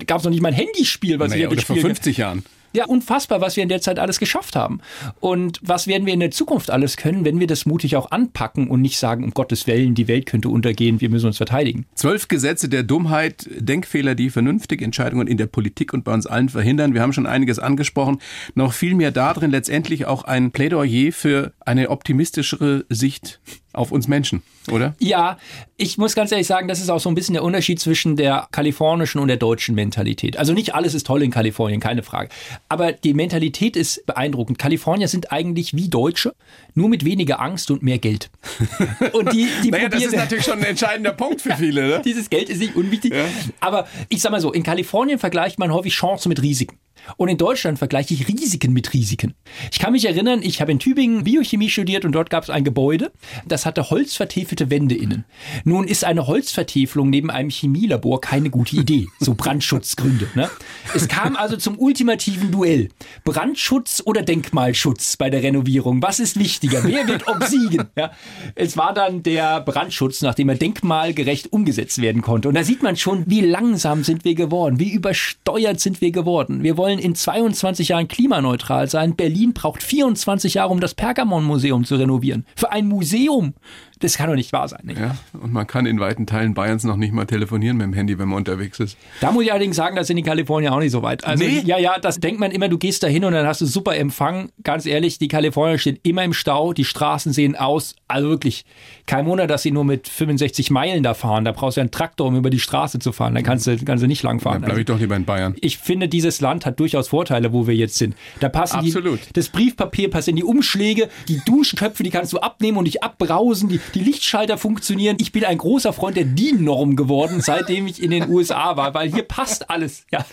[0.05, 2.43] gab es noch nicht mein Handyspiel Spiel, was naja, ich oder vor 50 Jahren.
[2.73, 4.79] Ja, unfassbar, was wir in der Zeit alles geschafft haben.
[5.19, 8.67] Und was werden wir in der Zukunft alles können, wenn wir das mutig auch anpacken
[8.67, 11.85] und nicht sagen, um Gottes Willen, die Welt könnte untergehen, wir müssen uns verteidigen.
[11.95, 16.49] Zwölf Gesetze der Dummheit, Denkfehler, die vernünftige Entscheidungen in der Politik und bei uns allen
[16.49, 16.93] verhindern.
[16.93, 18.19] Wir haben schon einiges angesprochen.
[18.53, 23.39] Noch viel mehr darin letztendlich auch ein Plädoyer für eine optimistischere Sicht
[23.79, 24.93] auf uns Menschen, oder?
[24.99, 25.37] Ja,
[25.77, 28.49] ich muss ganz ehrlich sagen, das ist auch so ein bisschen der Unterschied zwischen der
[28.51, 30.35] kalifornischen und der deutschen Mentalität.
[30.35, 32.27] Also nicht alles ist toll in Kalifornien, keine Frage.
[32.67, 34.59] Aber die Mentalität ist beeindruckend.
[34.59, 36.33] Kalifornier sind eigentlich wie Deutsche,
[36.73, 38.29] nur mit weniger Angst und mehr Geld.
[39.13, 41.87] Und die, die naja, das ist natürlich schon ein entscheidender Punkt für viele.
[41.87, 42.01] Ne?
[42.05, 43.13] Dieses Geld ist nicht unwichtig.
[43.13, 43.23] Ja.
[43.61, 46.77] Aber ich sag mal so, in Kalifornien vergleicht man häufig Chancen mit Risiken.
[47.17, 49.33] Und in Deutschland vergleiche ich Risiken mit Risiken.
[49.71, 52.63] Ich kann mich erinnern, ich habe in Tübingen Biochemie studiert und dort gab es ein
[52.63, 53.11] Gebäude,
[53.47, 55.25] das hatte holzvertäfelte Wände innen.
[55.63, 60.27] Nun ist eine Holzvertäfelung neben einem Chemielabor keine gute Idee, so Brandschutzgründe.
[60.35, 60.49] Ne?
[60.95, 62.89] Es kam also zum ultimativen Duell.
[63.23, 66.01] Brandschutz oder Denkmalschutz bei der Renovierung.
[66.01, 66.83] Was ist wichtiger?
[66.83, 67.89] Wer wird obsiegen?
[67.97, 68.11] Ja?
[68.55, 72.47] Es war dann der Brandschutz, nachdem er denkmalgerecht umgesetzt werden konnte.
[72.47, 76.63] Und da sieht man schon, wie langsam sind wir geworden, wie übersteuert sind wir geworden.
[76.63, 79.15] Wir wollen in 22 Jahren klimaneutral sein.
[79.15, 82.45] Berlin braucht 24 Jahre, um das Pergamon-Museum zu renovieren.
[82.55, 83.53] Für ein Museum
[83.99, 84.81] das kann doch nicht wahr sein.
[84.83, 84.99] Nicht?
[84.99, 88.17] Ja, und man kann in weiten Teilen Bayerns noch nicht mal telefonieren mit dem Handy,
[88.17, 88.97] wenn man unterwegs ist.
[89.21, 91.25] Da muss ich allerdings sagen, das sind die Kalifornier auch nicht so weit.
[91.25, 91.61] Also, nee?
[91.65, 93.95] ja, ja, das denkt man immer, du gehst da hin und dann hast du super
[93.95, 94.49] Empfang.
[94.63, 98.65] Ganz ehrlich, die Kalifornier stehen immer im Stau, die Straßen sehen aus, also wirklich,
[99.05, 101.45] kein Wunder, dass sie nur mit 65 Meilen da fahren.
[101.45, 103.35] Da brauchst du einen Traktor, um über die Straße zu fahren.
[103.35, 104.61] Dann kannst du, kannst du nicht lang fahren.
[104.61, 105.55] Dann bleibe ich doch lieber in Bayern.
[105.61, 108.15] Ich finde, dieses Land hat durchaus Vorteile, wo wir jetzt sind.
[108.39, 109.19] Da passen Absolut.
[109.29, 113.03] Die, das Briefpapier passt in die Umschläge, die Duschköpfe, die kannst du abnehmen und dich
[113.03, 115.17] abbrausen, die, die Lichtschalter funktionieren.
[115.19, 119.11] Ich bin ein großer Freund der DIN-Norm geworden, seitdem ich in den USA war, weil
[119.11, 120.05] hier passt alles.
[120.11, 120.25] Ja.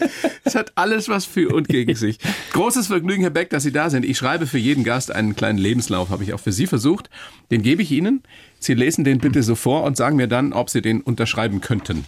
[0.44, 2.18] Es hat alles was für und gegen sich.
[2.52, 4.04] Großes Vergnügen, Herr Beck, dass Sie da sind.
[4.04, 7.10] Ich schreibe für jeden Gast einen kleinen Lebenslauf, habe ich auch für Sie versucht.
[7.50, 8.22] Den gebe ich Ihnen.
[8.58, 12.04] Sie lesen den bitte so vor und sagen mir dann, ob Sie den unterschreiben könnten.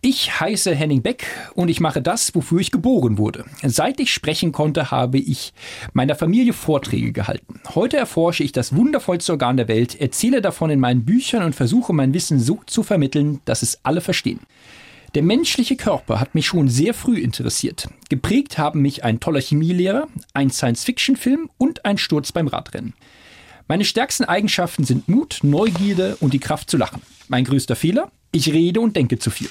[0.00, 3.44] Ich heiße Henning Beck und ich mache das, wofür ich geboren wurde.
[3.64, 5.52] Seit ich sprechen konnte, habe ich
[5.92, 7.60] meiner Familie Vorträge gehalten.
[7.74, 11.92] Heute erforsche ich das wundervollste Organ der Welt, erzähle davon in meinen Büchern und versuche
[11.92, 14.38] mein Wissen so zu vermitteln, dass es alle verstehen.
[15.16, 17.88] Der menschliche Körper hat mich schon sehr früh interessiert.
[18.08, 22.94] Geprägt haben mich ein toller Chemielehrer, ein Science-Fiction-Film und ein Sturz beim Radrennen.
[23.66, 27.02] Meine stärksten Eigenschaften sind Mut, Neugierde und die Kraft zu lachen.
[27.26, 28.12] Mein größter Fehler?
[28.30, 29.50] Ich rede und denke zu viel.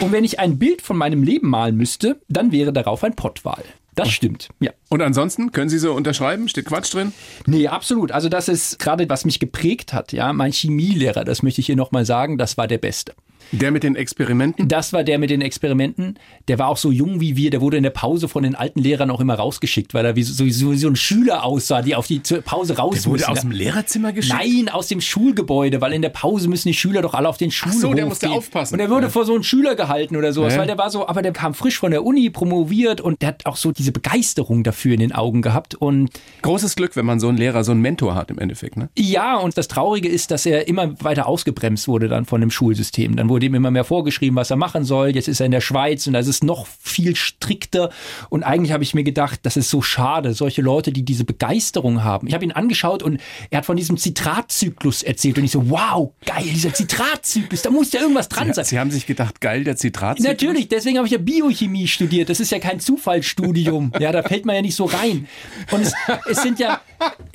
[0.00, 3.64] Und wenn ich ein Bild von meinem Leben malen müsste, dann wäre darauf ein Pottwal.
[3.96, 4.72] Das stimmt, ja.
[4.90, 6.48] Und ansonsten, können Sie so unterschreiben?
[6.50, 7.14] Steht Quatsch drin?
[7.46, 8.12] Nee, absolut.
[8.12, 10.34] Also das ist gerade, was mich geprägt hat, ja.
[10.34, 13.14] Mein Chemielehrer, das möchte ich hier nochmal sagen, das war der Beste.
[13.52, 14.68] Der mit den Experimenten?
[14.68, 16.18] Das war der mit den Experimenten.
[16.48, 17.50] Der war auch so jung wie wir.
[17.50, 20.22] Der wurde in der Pause von den alten Lehrern auch immer rausgeschickt, weil er wie
[20.22, 23.32] so, so, so ein Schüler aussah, die auf die Pause raus Der wurde mussten.
[23.32, 24.38] aus dem Lehrerzimmer geschickt?
[24.38, 27.50] Nein, aus dem Schulgebäude, weil in der Pause müssen die Schüler doch alle auf den
[27.50, 28.36] Schulhof Ach so, der musste gehen.
[28.36, 28.74] aufpassen.
[28.74, 29.10] Und der wurde ja.
[29.10, 30.60] vor so einem Schüler gehalten oder sowas, ja.
[30.60, 33.46] weil der war so, aber der kam frisch von der Uni, promoviert und der hat
[33.46, 36.10] auch so diese Begeisterung dafür in den Augen gehabt und
[36.42, 38.88] großes Glück, wenn man so einen Lehrer, so einen Mentor hat im Endeffekt, ne?
[38.96, 43.16] Ja, und das Traurige ist, dass er immer weiter ausgebremst wurde dann von dem Schulsystem.
[43.16, 45.10] Dann wurde ihm immer mehr vorgeschrieben was er machen soll.
[45.10, 47.90] Jetzt ist er in der Schweiz und da ist noch viel strikter.
[48.28, 52.04] Und eigentlich habe ich mir gedacht, das ist so schade, solche Leute, die diese Begeisterung
[52.04, 52.28] haben.
[52.28, 53.20] Ich habe ihn angeschaut und
[53.50, 57.92] er hat von diesem Zitratzyklus erzählt und ich so, wow, geil, dieser Zitratzyklus, da muss
[57.92, 58.64] ja irgendwas dran Sie, sein.
[58.64, 60.30] Sie haben sich gedacht, geil, der Zitratzyklus?
[60.30, 62.28] Natürlich, deswegen habe ich ja Biochemie studiert.
[62.28, 63.92] Das ist ja kein Zufallsstudium.
[64.06, 65.26] Ja, da fällt man ja nicht so rein.
[65.70, 65.94] Und es,
[66.28, 66.80] es sind ja,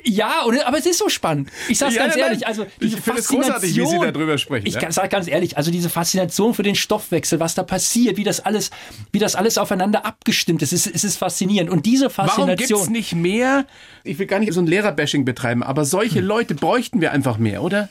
[0.04, 1.50] ja, aber es ist so spannend.
[1.68, 3.40] Ich sage es ja, ganz ja, ehrlich, also diese ich Faszination.
[3.40, 4.66] Es großartig, wie Sie darüber sprechen.
[4.66, 4.92] Ich ja?
[4.92, 8.70] sage ganz ehrlich, also diese Faszination für den Stoffwechsel, was da passiert, wie das alles,
[9.12, 10.72] wie das alles aufeinander abgestimmt ist.
[10.72, 11.70] Es ist, es ist faszinierend.
[11.70, 12.48] Und diese Faszination.
[12.48, 13.66] Warum gibt es nicht mehr?
[14.04, 16.26] Ich will gar nicht so ein Lehrerbashing betreiben, aber solche hm.
[16.26, 17.88] Leute bräuchten wir einfach mehr, oder?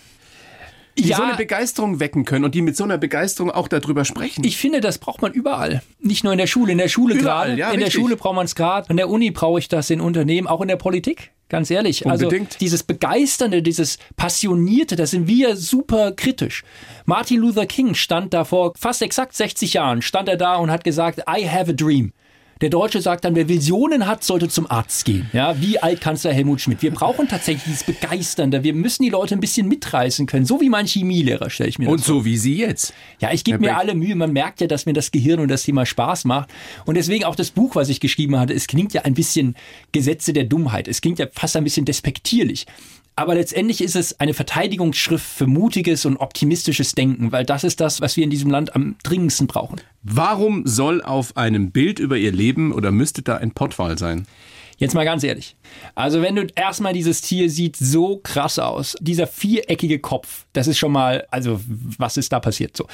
[0.98, 4.06] die ja, so eine Begeisterung wecken können und die mit so einer Begeisterung auch darüber
[4.06, 4.44] sprechen.
[4.44, 5.82] Ich finde, das braucht man überall.
[6.00, 6.72] Nicht nur in der Schule.
[6.72, 7.56] In der Schule gerade.
[7.56, 7.94] Ja, in richtig.
[7.94, 8.90] der Schule braucht man es gerade.
[8.90, 11.32] In der Uni brauche ich das in Unternehmen, auch in der Politik.
[11.52, 12.06] Ganz ehrlich.
[12.06, 12.48] Unbedingt.
[12.48, 16.64] Also dieses Begeisternde, dieses Passionierte, da sind wir super kritisch.
[17.04, 20.86] Martin Luther King stand da vor fast exakt 60 Jahren, stand er da und hat
[20.86, 22.14] gesagt, I have a dream.
[22.62, 25.28] Der Deutsche sagt dann, wer Visionen hat, sollte zum Arzt gehen.
[25.34, 26.84] Ja, wie Altkanzler Helmut Schmidt.
[26.84, 28.64] Wir brauchen tatsächlich dieses Begeisternde.
[28.64, 30.46] Wir müssen die Leute ein bisschen mitreißen können.
[30.46, 32.18] So wie mein Chemielehrer, stelle ich mir Und das vor.
[32.18, 32.94] so wie Sie jetzt.
[33.20, 34.16] Ja, ich gebe mir alle Mühe.
[34.16, 36.50] Man merkt ja, dass mir das Gehirn und das Thema Spaß macht.
[36.86, 39.56] Und deswegen auch das Buch, was ich geschrieben hatte, es klingt ja ein bisschen
[39.92, 40.88] Gesetze der Dummheit.
[40.88, 42.68] Es klingt ja fast ein bisschen despektierlich.
[43.22, 48.02] Aber letztendlich ist es eine Verteidigungsschrift für mutiges und optimistisches Denken, weil das ist das,
[48.02, 49.80] was wir in diesem Land am dringendsten brauchen.
[50.02, 54.26] Warum soll auf einem Bild über Ihr Leben oder müsste da ein Pottwal sein?
[54.82, 55.56] Jetzt mal ganz ehrlich.
[55.94, 60.80] Also wenn du erstmal dieses Tier sieht so krass aus, dieser viereckige Kopf, das ist
[60.80, 61.62] schon mal, also
[62.00, 62.88] was ist da passiert so?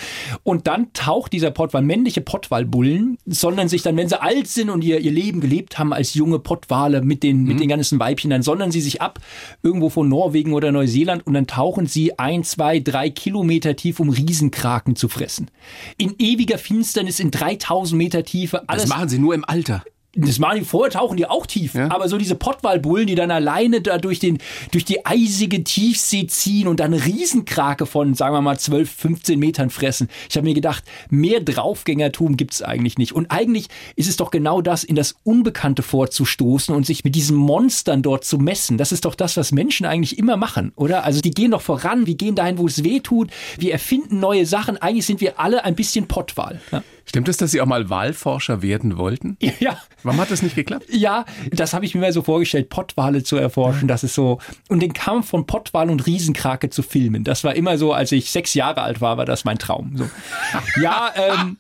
[0.43, 4.83] Und dann taucht dieser Pottwal, männliche Pottwalbullen, sondern sich dann, wenn sie alt sind und
[4.83, 8.41] ihr, ihr Leben gelebt haben als junge Pottwale mit den, mit den ganzen Weibchen, dann
[8.41, 9.19] sondern sie sich ab
[9.63, 14.09] irgendwo von Norwegen oder Neuseeland und dann tauchen sie ein, zwei, drei Kilometer tief, um
[14.09, 15.49] Riesenkraken zu fressen.
[15.97, 19.85] In ewiger Finsternis, in 3000 Meter Tiefe, alles Das machen Sie nur im Alter.
[20.17, 21.75] Das machen die vorher, tauchen die auch tief.
[21.75, 21.91] Ja.
[21.91, 24.39] Aber so diese Pottwalbullen, die dann alleine da durch, den,
[24.71, 29.69] durch die eisige Tiefsee ziehen und dann Riesenkrake von, sagen wir mal, 12, 15 Metern
[29.69, 30.09] fressen.
[30.29, 33.13] Ich habe mir gedacht, mehr Draufgängertum gibt's eigentlich nicht.
[33.13, 37.37] Und eigentlich ist es doch genau das, in das Unbekannte vorzustoßen und sich mit diesen
[37.37, 38.77] Monstern dort zu messen.
[38.77, 41.03] Das ist doch das, was Menschen eigentlich immer machen, oder?
[41.03, 44.45] Also die gehen doch voran, wir gehen dahin, wo es weh tut, wir erfinden neue
[44.45, 44.77] Sachen.
[44.77, 46.59] Eigentlich sind wir alle ein bisschen Pottwal.
[46.71, 46.83] Ja.
[47.07, 49.37] Stimmt es, dass Sie auch mal Wahlforscher werden wollten?
[49.59, 49.77] ja.
[50.07, 50.85] Warum hat das nicht geklappt?
[50.89, 53.89] Ja, das habe ich mir mal so vorgestellt, Pottwale zu erforschen.
[53.89, 54.39] Das ist so.
[54.69, 57.25] Und den Kampf von Pottwal und Riesenkrake zu filmen.
[57.25, 59.97] Das war immer so, als ich sechs Jahre alt war, war das mein Traum.
[59.97, 60.09] So.
[60.81, 61.57] Ja, ähm,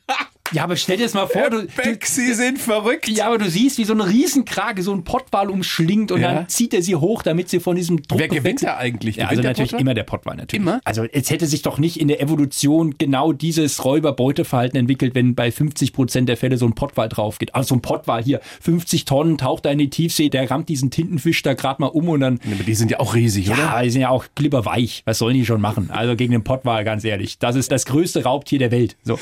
[0.51, 3.07] ja, aber stell dir das mal vor, du, du, Sie sind verrückt.
[3.09, 6.33] ja, aber du siehst, wie so eine Riesenkrake so einen Pottwal umschlingt und Ja.
[6.33, 9.17] dann zieht er sie hoch, damit sie von diesem Druck Wer gewinnt da eigentlich?
[9.17, 9.81] Ja, Gewinnt also der natürlich Pottwal?
[9.81, 10.61] immer der Pottwal natürlich.
[10.61, 10.79] Immer?
[10.85, 15.51] Also es hätte sich doch nicht in der Evolution genau dieses Räuberbeuteverhalten entwickelt, wenn bei
[15.51, 17.53] 50 Prozent der Fälle so ein Pottwal drauf geht.
[17.55, 20.91] Also so ein Pottwal hier, 50 Tonnen, taucht da in die Tiefsee, der rammt diesen
[20.91, 23.57] Tintenfisch da gerade mal um und dann Aber die sind ja auch riesig, oder?
[23.59, 25.01] ja, die sind ja auch glibberweich.
[25.05, 25.89] Was sollen die schon machen?
[25.91, 27.37] Also gegen den Pottwal, ganz ehrlich.
[27.39, 28.95] Das ist das größte Raubtier der Welt.
[29.03, 29.19] So.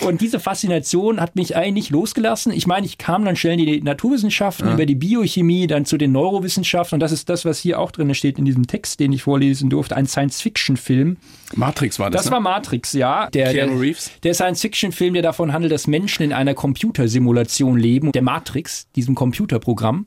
[0.00, 2.52] Und diese Faszination hat mich eigentlich nicht losgelassen.
[2.52, 6.12] Ich meine, ich kam dann schnell in die Naturwissenschaften, über die Biochemie, dann zu den
[6.12, 6.96] Neurowissenschaften.
[6.96, 9.70] Und das ist das, was hier auch drin steht in diesem Text, den ich vorlesen
[9.70, 9.96] durfte.
[9.96, 11.16] Ein Science-Fiction-Film.
[11.54, 12.22] Matrix war das.
[12.22, 12.32] Das ne?
[12.32, 13.28] war Matrix, ja.
[13.30, 14.10] Der, der, Keanu Reeves?
[14.22, 20.06] der Science-Fiction-Film, der davon handelt, dass Menschen in einer Computersimulation leben, der Matrix, diesem Computerprogramm.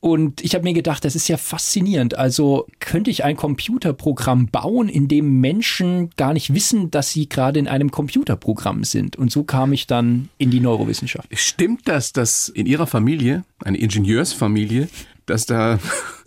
[0.00, 2.16] Und ich habe mir gedacht, das ist ja faszinierend.
[2.16, 7.58] Also könnte ich ein Computerprogramm bauen, in dem Menschen gar nicht wissen, dass sie gerade
[7.58, 9.16] in einem Computerprogramm sind.
[9.16, 11.28] Und so kam ich dann in die Neurowissenschaft.
[11.32, 14.88] Stimmt das, dass in Ihrer Familie, eine Ingenieursfamilie,
[15.26, 15.78] dass da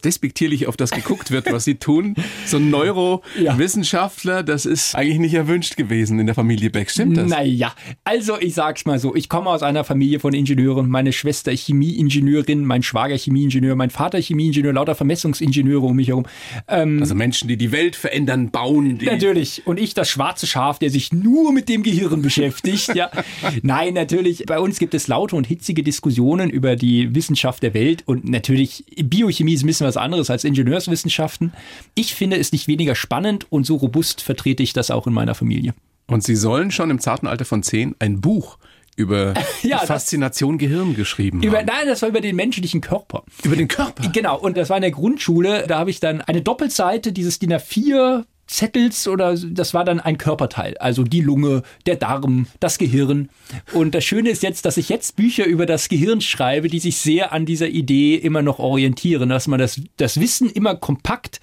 [0.01, 2.15] despektierlich auf das geguckt wird, was Sie tun?
[2.45, 6.89] So ein Neurowissenschaftler, das ist eigentlich nicht erwünscht gewesen in der Familie Beck.
[6.89, 7.29] Stimmt das?
[7.29, 11.51] Naja, also ich sag's mal so, ich komme aus einer Familie von Ingenieuren, meine Schwester
[11.51, 16.25] Chemieingenieurin, mein Schwager Chemieingenieur, mein Vater Chemieingenieur, lauter Vermessungsingenieure um mich herum.
[16.67, 18.99] Ähm, Also Menschen, die die Welt verändern, bauen.
[19.01, 19.63] Natürlich.
[19.65, 22.95] Und ich das schwarze Schaf, der sich nur mit dem Gehirn beschäftigt.
[22.95, 23.09] Ja.
[23.61, 24.45] Nein, natürlich.
[24.45, 28.03] Bei uns gibt es laute und hitzige Diskussionen über die Wissenschaft der Welt.
[28.05, 31.53] Und natürlich, Biochemie ist ein bisschen was anderes als Ingenieurswissenschaften.
[31.95, 35.35] Ich finde es nicht weniger spannend und so robust vertrete ich das auch in meiner
[35.35, 35.73] Familie.
[36.07, 38.57] Und Sie sollen schon im zarten Alter von zehn ein Buch
[38.97, 41.67] über Ja, die das- Faszination Gehirn geschrieben Über, haben.
[41.67, 43.23] nein, das war über den menschlichen Körper.
[43.43, 44.09] Über den Körper.
[44.09, 45.65] Genau, und das war in der Grundschule.
[45.67, 50.17] Da habe ich dann eine Doppelseite dieses DIN A4 Zettels oder das war dann ein
[50.17, 53.29] Körperteil, also die Lunge, der Darm, das Gehirn.
[53.73, 56.97] Und das Schöne ist jetzt, dass ich jetzt Bücher über das Gehirn schreibe, die sich
[56.97, 61.39] sehr an dieser Idee immer noch orientieren, dass man das, das Wissen immer kompakt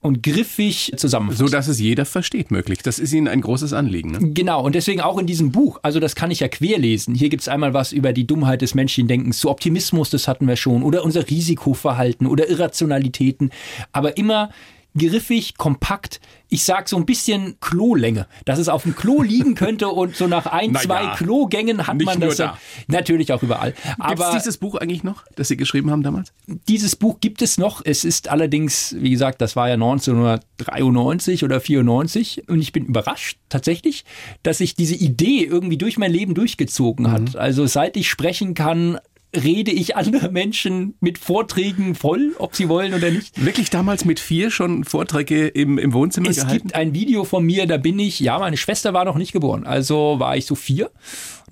[0.00, 1.40] und griffig zusammenfasst.
[1.40, 2.78] So dass es jeder versteht, möglich.
[2.82, 4.12] Das ist Ihnen ein großes Anliegen.
[4.12, 4.32] Ne?
[4.32, 7.16] Genau, und deswegen auch in diesem Buch, also das kann ich ja querlesen.
[7.16, 10.56] Hier gibt's einmal was über die Dummheit des menschlichen Denkens, zu Optimismus, das hatten wir
[10.56, 13.50] schon, oder unser Risikoverhalten oder Irrationalitäten,
[13.92, 14.50] aber immer
[14.96, 16.20] griffig, kompakt.
[16.48, 20.26] Ich sag so ein bisschen Klolänge, dass es auf dem Klo liegen könnte und so
[20.26, 22.58] nach ein, Na zwei Klogängen hat man das da.
[22.88, 23.72] natürlich auch überall.
[23.72, 26.32] Gibt Aber es dieses Buch eigentlich noch, das Sie geschrieben haben damals?
[26.68, 27.80] dieses Buch gibt es noch.
[27.84, 33.38] Es ist allerdings, wie gesagt, das war ja 1993 oder 94 und ich bin überrascht
[33.48, 34.04] tatsächlich,
[34.42, 37.36] dass sich diese Idee irgendwie durch mein Leben durchgezogen hat.
[37.36, 38.98] Also seit ich sprechen kann,
[39.34, 43.44] rede ich andere Menschen mit Vorträgen voll, ob sie wollen oder nicht.
[43.44, 46.56] Wirklich damals mit vier schon Vorträge im, im Wohnzimmer es gehalten?
[46.56, 49.32] Es gibt ein Video von mir, da bin ich, ja, meine Schwester war noch nicht
[49.32, 50.90] geboren, also war ich so vier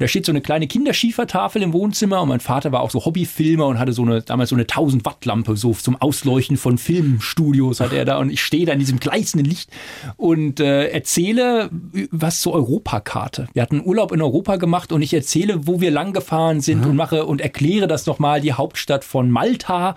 [0.01, 3.67] da steht so eine kleine Kinderschiefertafel im Wohnzimmer und mein Vater war auch so Hobbyfilmer
[3.67, 7.81] und hatte so eine, damals so eine 1000 Watt Lampe, so zum Ausleuchten von Filmstudios
[7.81, 9.71] hat er da und ich stehe da in diesem gleißenden Licht
[10.17, 11.69] und äh, erzähle
[12.11, 13.49] was zur Europakarte.
[13.53, 16.91] Wir hatten Urlaub in Europa gemacht und ich erzähle, wo wir lang gefahren sind mhm.
[16.91, 19.97] und mache und erkläre das nochmal, die Hauptstadt von Malta.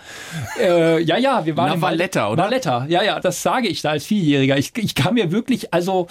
[0.59, 2.43] Äh, ja, ja, wir waren Na, in Valletta, oder?
[2.43, 4.57] Valletta, ja, ja, das sage ich da als Vierjähriger.
[4.57, 6.07] Ich, ich kam mir wirklich, also,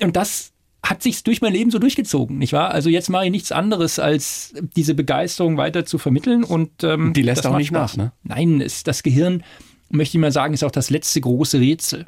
[0.00, 0.52] und das
[0.88, 2.70] hat sich durch mein Leben so durchgezogen, nicht wahr?
[2.70, 7.22] Also jetzt mache ich nichts anderes, als diese Begeisterung weiter zu vermitteln und ähm, die
[7.22, 7.96] lässt auch nicht Spaß.
[7.96, 8.12] nach, ne?
[8.22, 9.42] Nein, ist, das Gehirn,
[9.90, 12.06] möchte ich mal sagen, ist auch das letzte große Rätsel.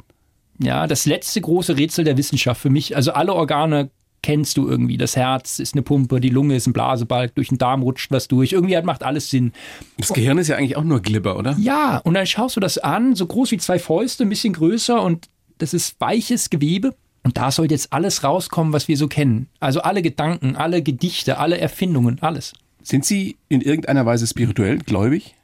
[0.59, 2.95] Ja, das letzte große Rätsel der Wissenschaft für mich.
[2.95, 3.89] Also alle Organe
[4.21, 4.97] kennst du irgendwie.
[4.97, 8.27] Das Herz ist eine Pumpe, die Lunge ist ein Blasebalg, durch den Darm rutscht was
[8.27, 8.53] durch.
[8.53, 9.53] Irgendwie hat, macht alles Sinn.
[9.97, 11.55] Das Gehirn ist ja eigentlich auch nur Glibber, oder?
[11.59, 15.01] Ja, und dann schaust du das an, so groß wie zwei Fäuste, ein bisschen größer
[15.01, 16.95] und das ist weiches Gewebe.
[17.23, 19.47] Und da soll jetzt alles rauskommen, was wir so kennen.
[19.59, 22.53] Also alle Gedanken, alle Gedichte, alle Erfindungen, alles.
[22.81, 25.35] Sind Sie in irgendeiner Weise spirituell gläubig?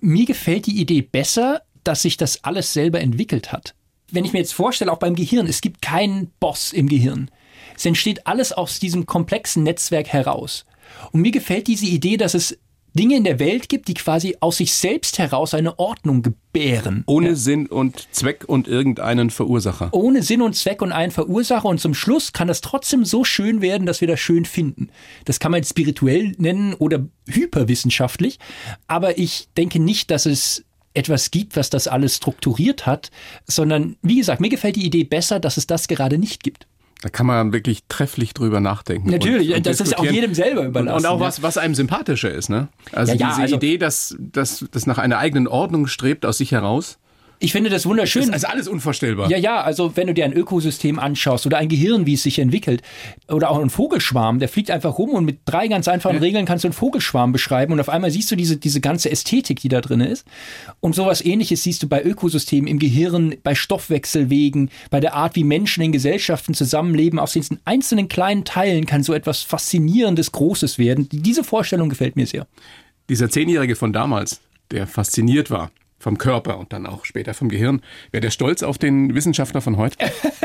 [0.00, 3.74] Mir gefällt die Idee besser, dass sich das alles selber entwickelt hat.
[4.10, 7.30] Wenn ich mir jetzt vorstelle, auch beim Gehirn, es gibt keinen Boss im Gehirn.
[7.76, 10.64] Es entsteht alles aus diesem komplexen Netzwerk heraus.
[11.12, 12.58] Und mir gefällt diese Idee, dass es
[12.94, 17.04] Dinge in der Welt gibt, die quasi aus sich selbst heraus eine Ordnung gebären.
[17.06, 17.34] Ohne ja.
[17.34, 19.90] Sinn und Zweck und irgendeinen Verursacher.
[19.92, 21.68] Ohne Sinn und Zweck und einen Verursacher.
[21.68, 24.90] Und zum Schluss kann das trotzdem so schön werden, dass wir das schön finden.
[25.24, 28.38] Das kann man spirituell nennen oder hyperwissenschaftlich.
[28.88, 33.10] Aber ich denke nicht, dass es etwas gibt, was das alles strukturiert hat,
[33.46, 36.66] sondern wie gesagt, mir gefällt die Idee besser, dass es das gerade nicht gibt.
[37.02, 39.08] Da kann man wirklich trefflich drüber nachdenken.
[39.10, 40.98] Natürlich, und, und das ist auch jedem selber überlassen.
[40.98, 42.50] Und, auch was, was einem sympathischer ist.
[42.50, 42.68] Ne?
[42.92, 46.52] Also ja, ja, diese also, Idee, dass das nach einer eigenen Ordnung strebt aus sich
[46.52, 46.98] heraus.
[47.42, 48.26] Ich finde das wunderschön.
[48.26, 49.30] Das ist also alles unvorstellbar.
[49.30, 52.38] Ja, ja, also wenn du dir ein Ökosystem anschaust oder ein Gehirn, wie es sich
[52.38, 52.82] entwickelt,
[53.28, 56.20] oder auch ein Vogelschwarm, der fliegt einfach rum und mit drei ganz einfachen ja.
[56.20, 59.60] Regeln kannst du einen Vogelschwarm beschreiben und auf einmal siehst du diese, diese ganze Ästhetik,
[59.60, 60.26] die da drin ist.
[60.80, 65.44] Und sowas ähnliches siehst du bei Ökosystemen im Gehirn, bei Stoffwechselwegen, bei der Art, wie
[65.44, 67.18] Menschen in Gesellschaften zusammenleben.
[67.18, 71.08] Aus diesen einzelnen kleinen Teilen kann so etwas Faszinierendes, Großes werden.
[71.10, 72.46] Diese Vorstellung gefällt mir sehr.
[73.08, 75.70] Dieser Zehnjährige von damals, der fasziniert war
[76.00, 77.82] vom Körper und dann auch später vom Gehirn.
[78.10, 79.98] Wäre der stolz auf den Wissenschaftler von heute?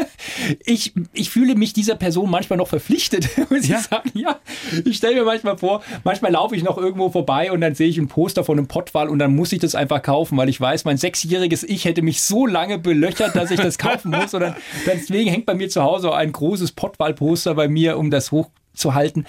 [0.66, 3.78] ich, ich fühle mich dieser Person manchmal noch verpflichtet, muss ja?
[3.78, 4.12] ich sagen.
[4.14, 4.40] Ja,
[4.84, 7.98] ich stelle mir manchmal vor, manchmal laufe ich noch irgendwo vorbei und dann sehe ich
[7.98, 10.84] ein Poster von einem Pottwal und dann muss ich das einfach kaufen, weil ich weiß,
[10.84, 14.34] mein sechsjähriges Ich hätte mich so lange belöchert, dass ich das kaufen muss.
[14.34, 18.34] Und dann, deswegen hängt bei mir zu Hause ein großes Pottwal-Poster bei mir, um das
[18.34, 19.26] hochzuhalten.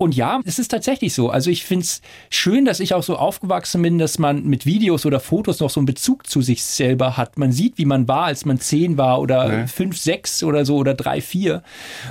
[0.00, 1.28] Und ja, es ist tatsächlich so.
[1.28, 5.04] Also ich finde es schön, dass ich auch so aufgewachsen bin, dass man mit Videos
[5.04, 7.36] oder Fotos noch so einen Bezug zu sich selber hat.
[7.36, 9.66] Man sieht, wie man war, als man zehn war oder ja.
[9.66, 11.62] fünf, sechs oder so oder drei, vier.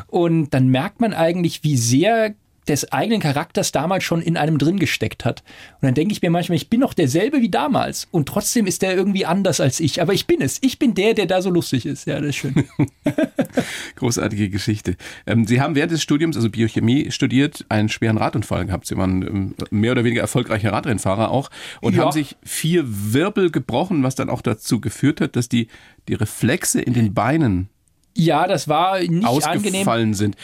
[0.06, 2.36] Und dann merkt man eigentlich, wie sehr
[2.70, 5.44] des eigenen Charakters damals schon in einem drin gesteckt hat.
[5.82, 8.82] Und dann denke ich mir manchmal, ich bin noch derselbe wie damals und trotzdem ist
[8.82, 10.02] der irgendwie anders als ich.
[10.02, 10.60] Aber ich bin es.
[10.62, 12.06] Ich bin der, der da so lustig ist.
[12.06, 12.54] Ja, das ist schön.
[13.96, 14.96] Großartige Geschichte.
[15.26, 18.86] Ähm, Sie haben während des Studiums, also Biochemie, studiert, einen schweren Radunfall gehabt.
[18.86, 21.50] Sie waren ähm, mehr oder weniger erfolgreicher Radrennfahrer auch
[21.82, 22.04] und ja.
[22.04, 25.68] haben sich vier Wirbel gebrochen, was dann auch dazu geführt hat, dass die,
[26.08, 27.70] die Reflexe in den Beinen
[28.16, 30.14] ja, das war nicht ausgefallen angenehm.
[30.14, 30.36] sind.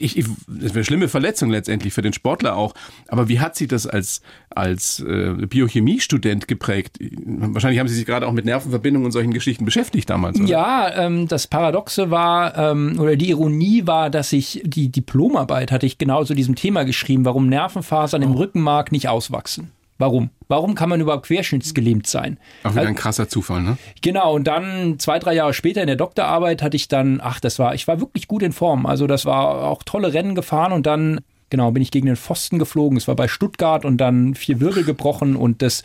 [0.00, 2.74] Ich, ich, das wäre eine schlimme Verletzung letztendlich für den Sportler auch.
[3.08, 6.98] Aber wie hat Sie das als, als äh, Biochemiestudent geprägt?
[7.00, 10.38] Wahrscheinlich haben Sie sich gerade auch mit Nervenverbindungen und solchen Geschichten beschäftigt damals.
[10.40, 10.48] Oder?
[10.48, 15.86] Ja, ähm, das Paradoxe war, ähm, oder die Ironie war, dass ich die Diplomarbeit hatte
[15.86, 18.26] ich genau zu diesem Thema geschrieben, warum Nervenfasern oh.
[18.26, 19.70] im Rückenmark nicht auswachsen.
[20.00, 20.30] Warum?
[20.48, 22.38] Warum kann man überhaupt querschnittsgelähmt sein?
[22.64, 23.76] Auch wieder ein krasser Zufall, ne?
[24.00, 27.58] Genau, und dann zwei, drei Jahre später in der Doktorarbeit hatte ich dann, ach, das
[27.58, 28.86] war, ich war wirklich gut in Form.
[28.86, 32.58] Also das war auch tolle Rennen gefahren und dann genau, bin ich gegen den Pfosten
[32.58, 32.96] geflogen.
[32.96, 35.82] Es war bei Stuttgart und dann vier Wirbel gebrochen und das,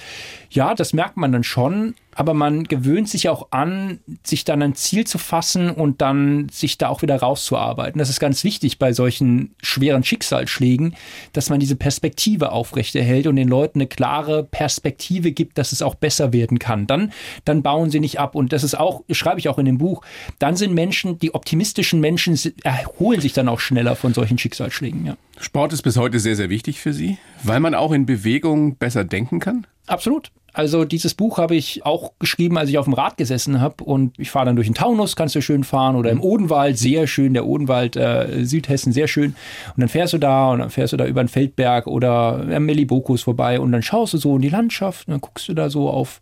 [0.49, 4.73] ja, das merkt man dann schon aber man gewöhnt sich auch an, sich dann ein
[4.73, 7.99] Ziel zu fassen und dann sich da auch wieder rauszuarbeiten.
[7.99, 10.95] Das ist ganz wichtig bei solchen schweren Schicksalsschlägen,
[11.34, 15.95] dass man diese Perspektive aufrechterhält und den Leuten eine klare Perspektive gibt, dass es auch
[15.95, 16.88] besser werden kann.
[16.88, 17.12] Dann,
[17.43, 18.34] dann bauen sie nicht ab.
[18.36, 20.01] Und das ist auch, schreibe ich auch in dem Buch,
[20.39, 25.06] dann sind Menschen, die optimistischen Menschen erholen sich dann auch schneller von solchen Schicksalsschlägen.
[25.06, 25.17] Ja.
[25.38, 29.04] Sport ist bis heute sehr, sehr wichtig für Sie, weil man auch in Bewegung besser
[29.04, 29.67] denken kann?
[29.86, 30.32] Absolut.
[30.56, 34.18] Also dieses Buch habe ich auch geschrieben, als ich auf dem Rad gesessen habe und
[34.18, 37.34] ich fahre dann durch den Taunus, kannst du schön fahren oder im Odenwald, sehr schön,
[37.34, 39.36] der Odenwald äh, Südhessen, sehr schön.
[39.76, 42.65] Und dann fährst du da und dann fährst du da über den Feldberg oder am
[42.65, 45.70] Melibokus vorbei und dann schaust du so in die Landschaft und dann guckst du da
[45.70, 46.22] so auf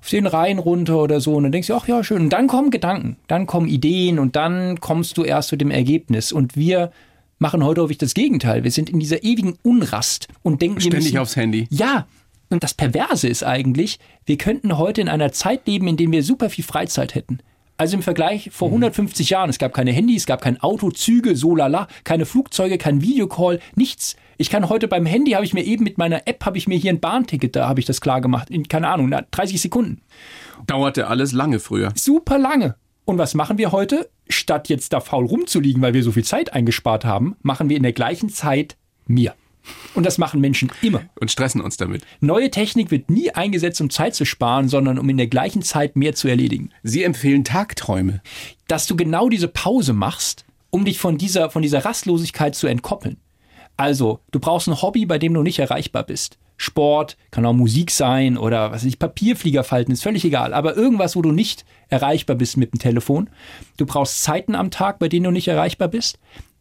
[0.00, 2.22] auf den Rhein runter oder so und dann denkst du, ach ja, schön.
[2.22, 6.32] Und dann kommen Gedanken, dann kommen Ideen und dann kommst du erst zu dem Ergebnis.
[6.32, 6.90] Und wir
[7.38, 8.64] machen heute häufig das Gegenteil.
[8.64, 11.68] Wir sind in dieser ewigen Unrast und denken Ständig müssen, aufs Handy.
[11.70, 12.06] Ja.
[12.50, 16.22] Und das Perverse ist eigentlich, wir könnten heute in einer Zeit leben, in der wir
[16.24, 17.38] super viel Freizeit hätten.
[17.76, 21.34] Also im Vergleich vor 150 Jahren, es gab keine Handys, es gab kein Auto, Züge,
[21.34, 24.16] so lala, keine Flugzeuge, kein Videocall, nichts.
[24.36, 26.76] Ich kann heute beim Handy, habe ich mir eben mit meiner App, habe ich mir
[26.76, 30.02] hier ein Bahnticket, da habe ich das klar gemacht, in, keine Ahnung, 30 Sekunden.
[30.66, 31.92] Dauerte alles lange früher.
[31.94, 32.74] Super lange.
[33.06, 34.10] Und was machen wir heute?
[34.28, 37.82] Statt jetzt da faul rumzuliegen, weil wir so viel Zeit eingespart haben, machen wir in
[37.82, 39.34] der gleichen Zeit mehr.
[39.94, 41.02] Und das machen Menschen immer.
[41.20, 42.02] Und stressen uns damit.
[42.20, 45.96] Neue Technik wird nie eingesetzt, um Zeit zu sparen, sondern um in der gleichen Zeit
[45.96, 46.70] mehr zu erledigen.
[46.82, 48.22] Sie empfehlen Tagträume.
[48.68, 53.16] Dass du genau diese Pause machst, um dich von dieser, von dieser Rastlosigkeit zu entkoppeln.
[53.76, 56.38] Also, du brauchst ein Hobby, bei dem du nicht erreichbar bist.
[56.58, 60.52] Sport, kann auch Musik sein oder was weiß ich, Papierflieger falten, ist völlig egal.
[60.52, 63.30] Aber irgendwas, wo du nicht erreichbar bist mit dem Telefon.
[63.78, 66.18] Du brauchst Zeiten am Tag, bei denen du nicht erreichbar bist.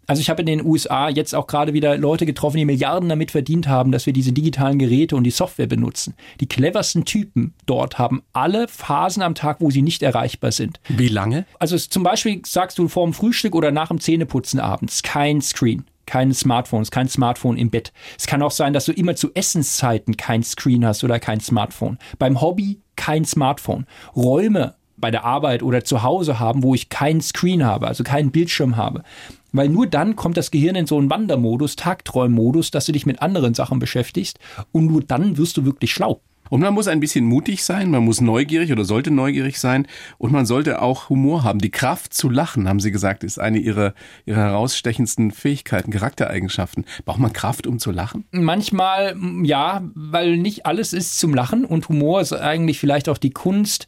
[0.10, 3.30] Also ich habe in den USA jetzt auch gerade wieder Leute getroffen, die Milliarden damit
[3.30, 6.16] verdient haben, dass wir diese digitalen Geräte und die Software benutzen.
[6.40, 10.80] Die cleversten Typen dort haben alle Phasen am Tag, wo sie nicht erreichbar sind.
[10.88, 11.46] Wie lange?
[11.60, 15.86] Also zum Beispiel sagst du vor dem Frühstück oder nach dem Zähneputzen abends kein Screen.
[16.08, 17.94] Keine Smartphones, kein Smartphone im Bett.
[18.18, 22.00] Es kann auch sein, dass du immer zu Essenszeiten kein Screen hast oder kein Smartphone.
[22.18, 23.86] Beim Hobby kein Smartphone.
[24.16, 28.32] Räume bei der Arbeit oder zu Hause haben, wo ich keinen Screen habe, also keinen
[28.32, 29.04] Bildschirm habe.
[29.52, 33.22] Weil nur dann kommt das Gehirn in so einen Wandermodus, Tagträummodus, dass du dich mit
[33.22, 34.40] anderen Sachen beschäftigst
[34.72, 36.22] und nur dann wirst du wirklich schlau.
[36.50, 40.32] Und man muss ein bisschen mutig sein, man muss neugierig oder sollte neugierig sein und
[40.32, 41.60] man sollte auch Humor haben.
[41.60, 43.94] Die Kraft zu lachen, haben Sie gesagt, ist eine Ihrer,
[44.26, 46.86] Ihrer herausstechendsten Fähigkeiten, Charaktereigenschaften.
[47.06, 48.26] Braucht man Kraft, um zu lachen?
[48.32, 53.32] Manchmal ja, weil nicht alles ist zum Lachen und Humor ist eigentlich vielleicht auch die
[53.32, 53.88] Kunst,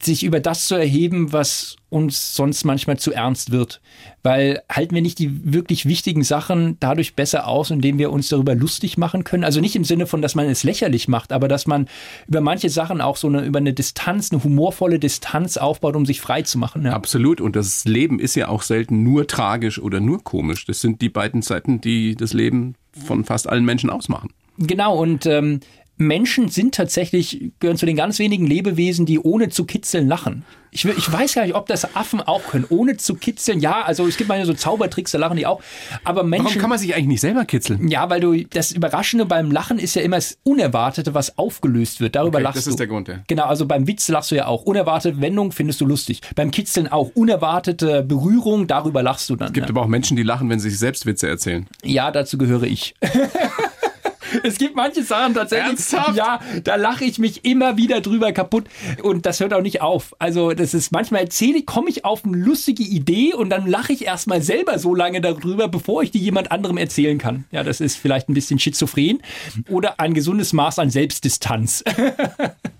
[0.00, 3.80] sich über das zu erheben, was uns sonst manchmal zu ernst wird.
[4.22, 8.54] Weil halten wir nicht die wirklich wichtigen Sachen dadurch besser aus, indem wir uns darüber
[8.54, 9.44] lustig machen können?
[9.44, 11.88] Also nicht im Sinne von, dass man es lächerlich macht, aber dass man
[12.26, 16.20] über manche Sachen auch so eine, über eine Distanz, eine humorvolle Distanz aufbaut, um sich
[16.20, 16.84] frei zu machen.
[16.84, 16.92] Ja.
[16.92, 17.40] Absolut.
[17.40, 20.66] Und das Leben ist ja auch selten nur tragisch oder nur komisch.
[20.66, 22.74] Das sind die beiden Seiten, die das Leben
[23.06, 24.30] von fast allen Menschen ausmachen.
[24.58, 25.60] Genau, und ähm,
[25.98, 30.44] Menschen sind tatsächlich, gehören zu den ganz wenigen Lebewesen, die ohne zu kitzeln lachen.
[30.70, 33.60] Ich, will, ich weiß gar nicht, ob das Affen auch können, ohne zu kitzeln.
[33.60, 35.62] Ja, also es gibt mal so Zaubertricks, da lachen die auch.
[36.04, 36.46] Aber Menschen.
[36.46, 37.88] Warum kann man sich eigentlich nicht selber kitzeln?
[37.88, 42.16] Ja, weil du das Überraschende beim Lachen ist ja immer das Unerwartete, was aufgelöst wird.
[42.16, 42.70] Darüber Okay, lachst das du.
[42.70, 43.20] ist der Grund, ja.
[43.26, 44.62] Genau, also beim Witz lachst du ja auch.
[44.64, 46.20] Unerwartete Wendung findest du lustig.
[46.36, 47.10] Beim Kitzeln auch.
[47.14, 49.48] Unerwartete Berührung, darüber lachst du dann.
[49.48, 49.70] Es gibt ja.
[49.70, 51.66] aber auch Menschen, die lachen, wenn sie sich selbst Witze erzählen.
[51.82, 52.94] Ja, dazu gehöre ich.
[54.42, 56.16] Es gibt manche Sachen tatsächlich, Ernsthaft?
[56.16, 58.64] ja, da lache ich mich immer wieder drüber kaputt
[59.02, 60.14] und das hört auch nicht auf.
[60.18, 63.92] Also das ist manchmal erzähle ich, komme ich auf eine lustige Idee und dann lache
[63.92, 67.44] ich erstmal selber so lange darüber, bevor ich die jemand anderem erzählen kann.
[67.50, 69.20] Ja, das ist vielleicht ein bisschen schizophren
[69.68, 71.84] oder ein gesundes Maß an Selbstdistanz.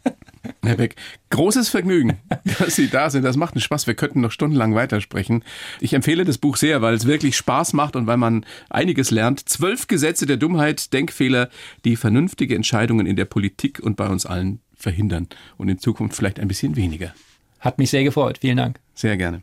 [0.68, 0.96] Herr Beck,
[1.30, 2.18] großes Vergnügen,
[2.58, 3.24] dass Sie da sind.
[3.24, 3.86] Das macht einen Spaß.
[3.86, 5.42] Wir könnten noch stundenlang weitersprechen.
[5.80, 9.48] Ich empfehle das Buch sehr, weil es wirklich Spaß macht und weil man einiges lernt.
[9.48, 11.48] Zwölf Gesetze der Dummheit, Denkfehler,
[11.84, 15.28] die vernünftige Entscheidungen in der Politik und bei uns allen verhindern.
[15.56, 17.12] Und in Zukunft vielleicht ein bisschen weniger.
[17.60, 18.38] Hat mich sehr gefreut.
[18.40, 18.78] Vielen Dank.
[18.94, 19.40] Sehr gerne.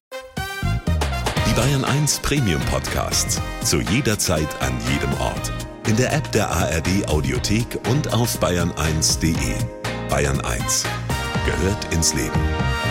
[1.50, 3.42] Die Bayern 1 Premium Podcasts.
[3.64, 5.52] Zu jeder Zeit, an jedem Ort.
[5.88, 9.56] In der App der ARD Audiothek und auf bayern1.de.
[10.10, 10.86] Bayern 1
[11.46, 12.85] gehört ins Leben.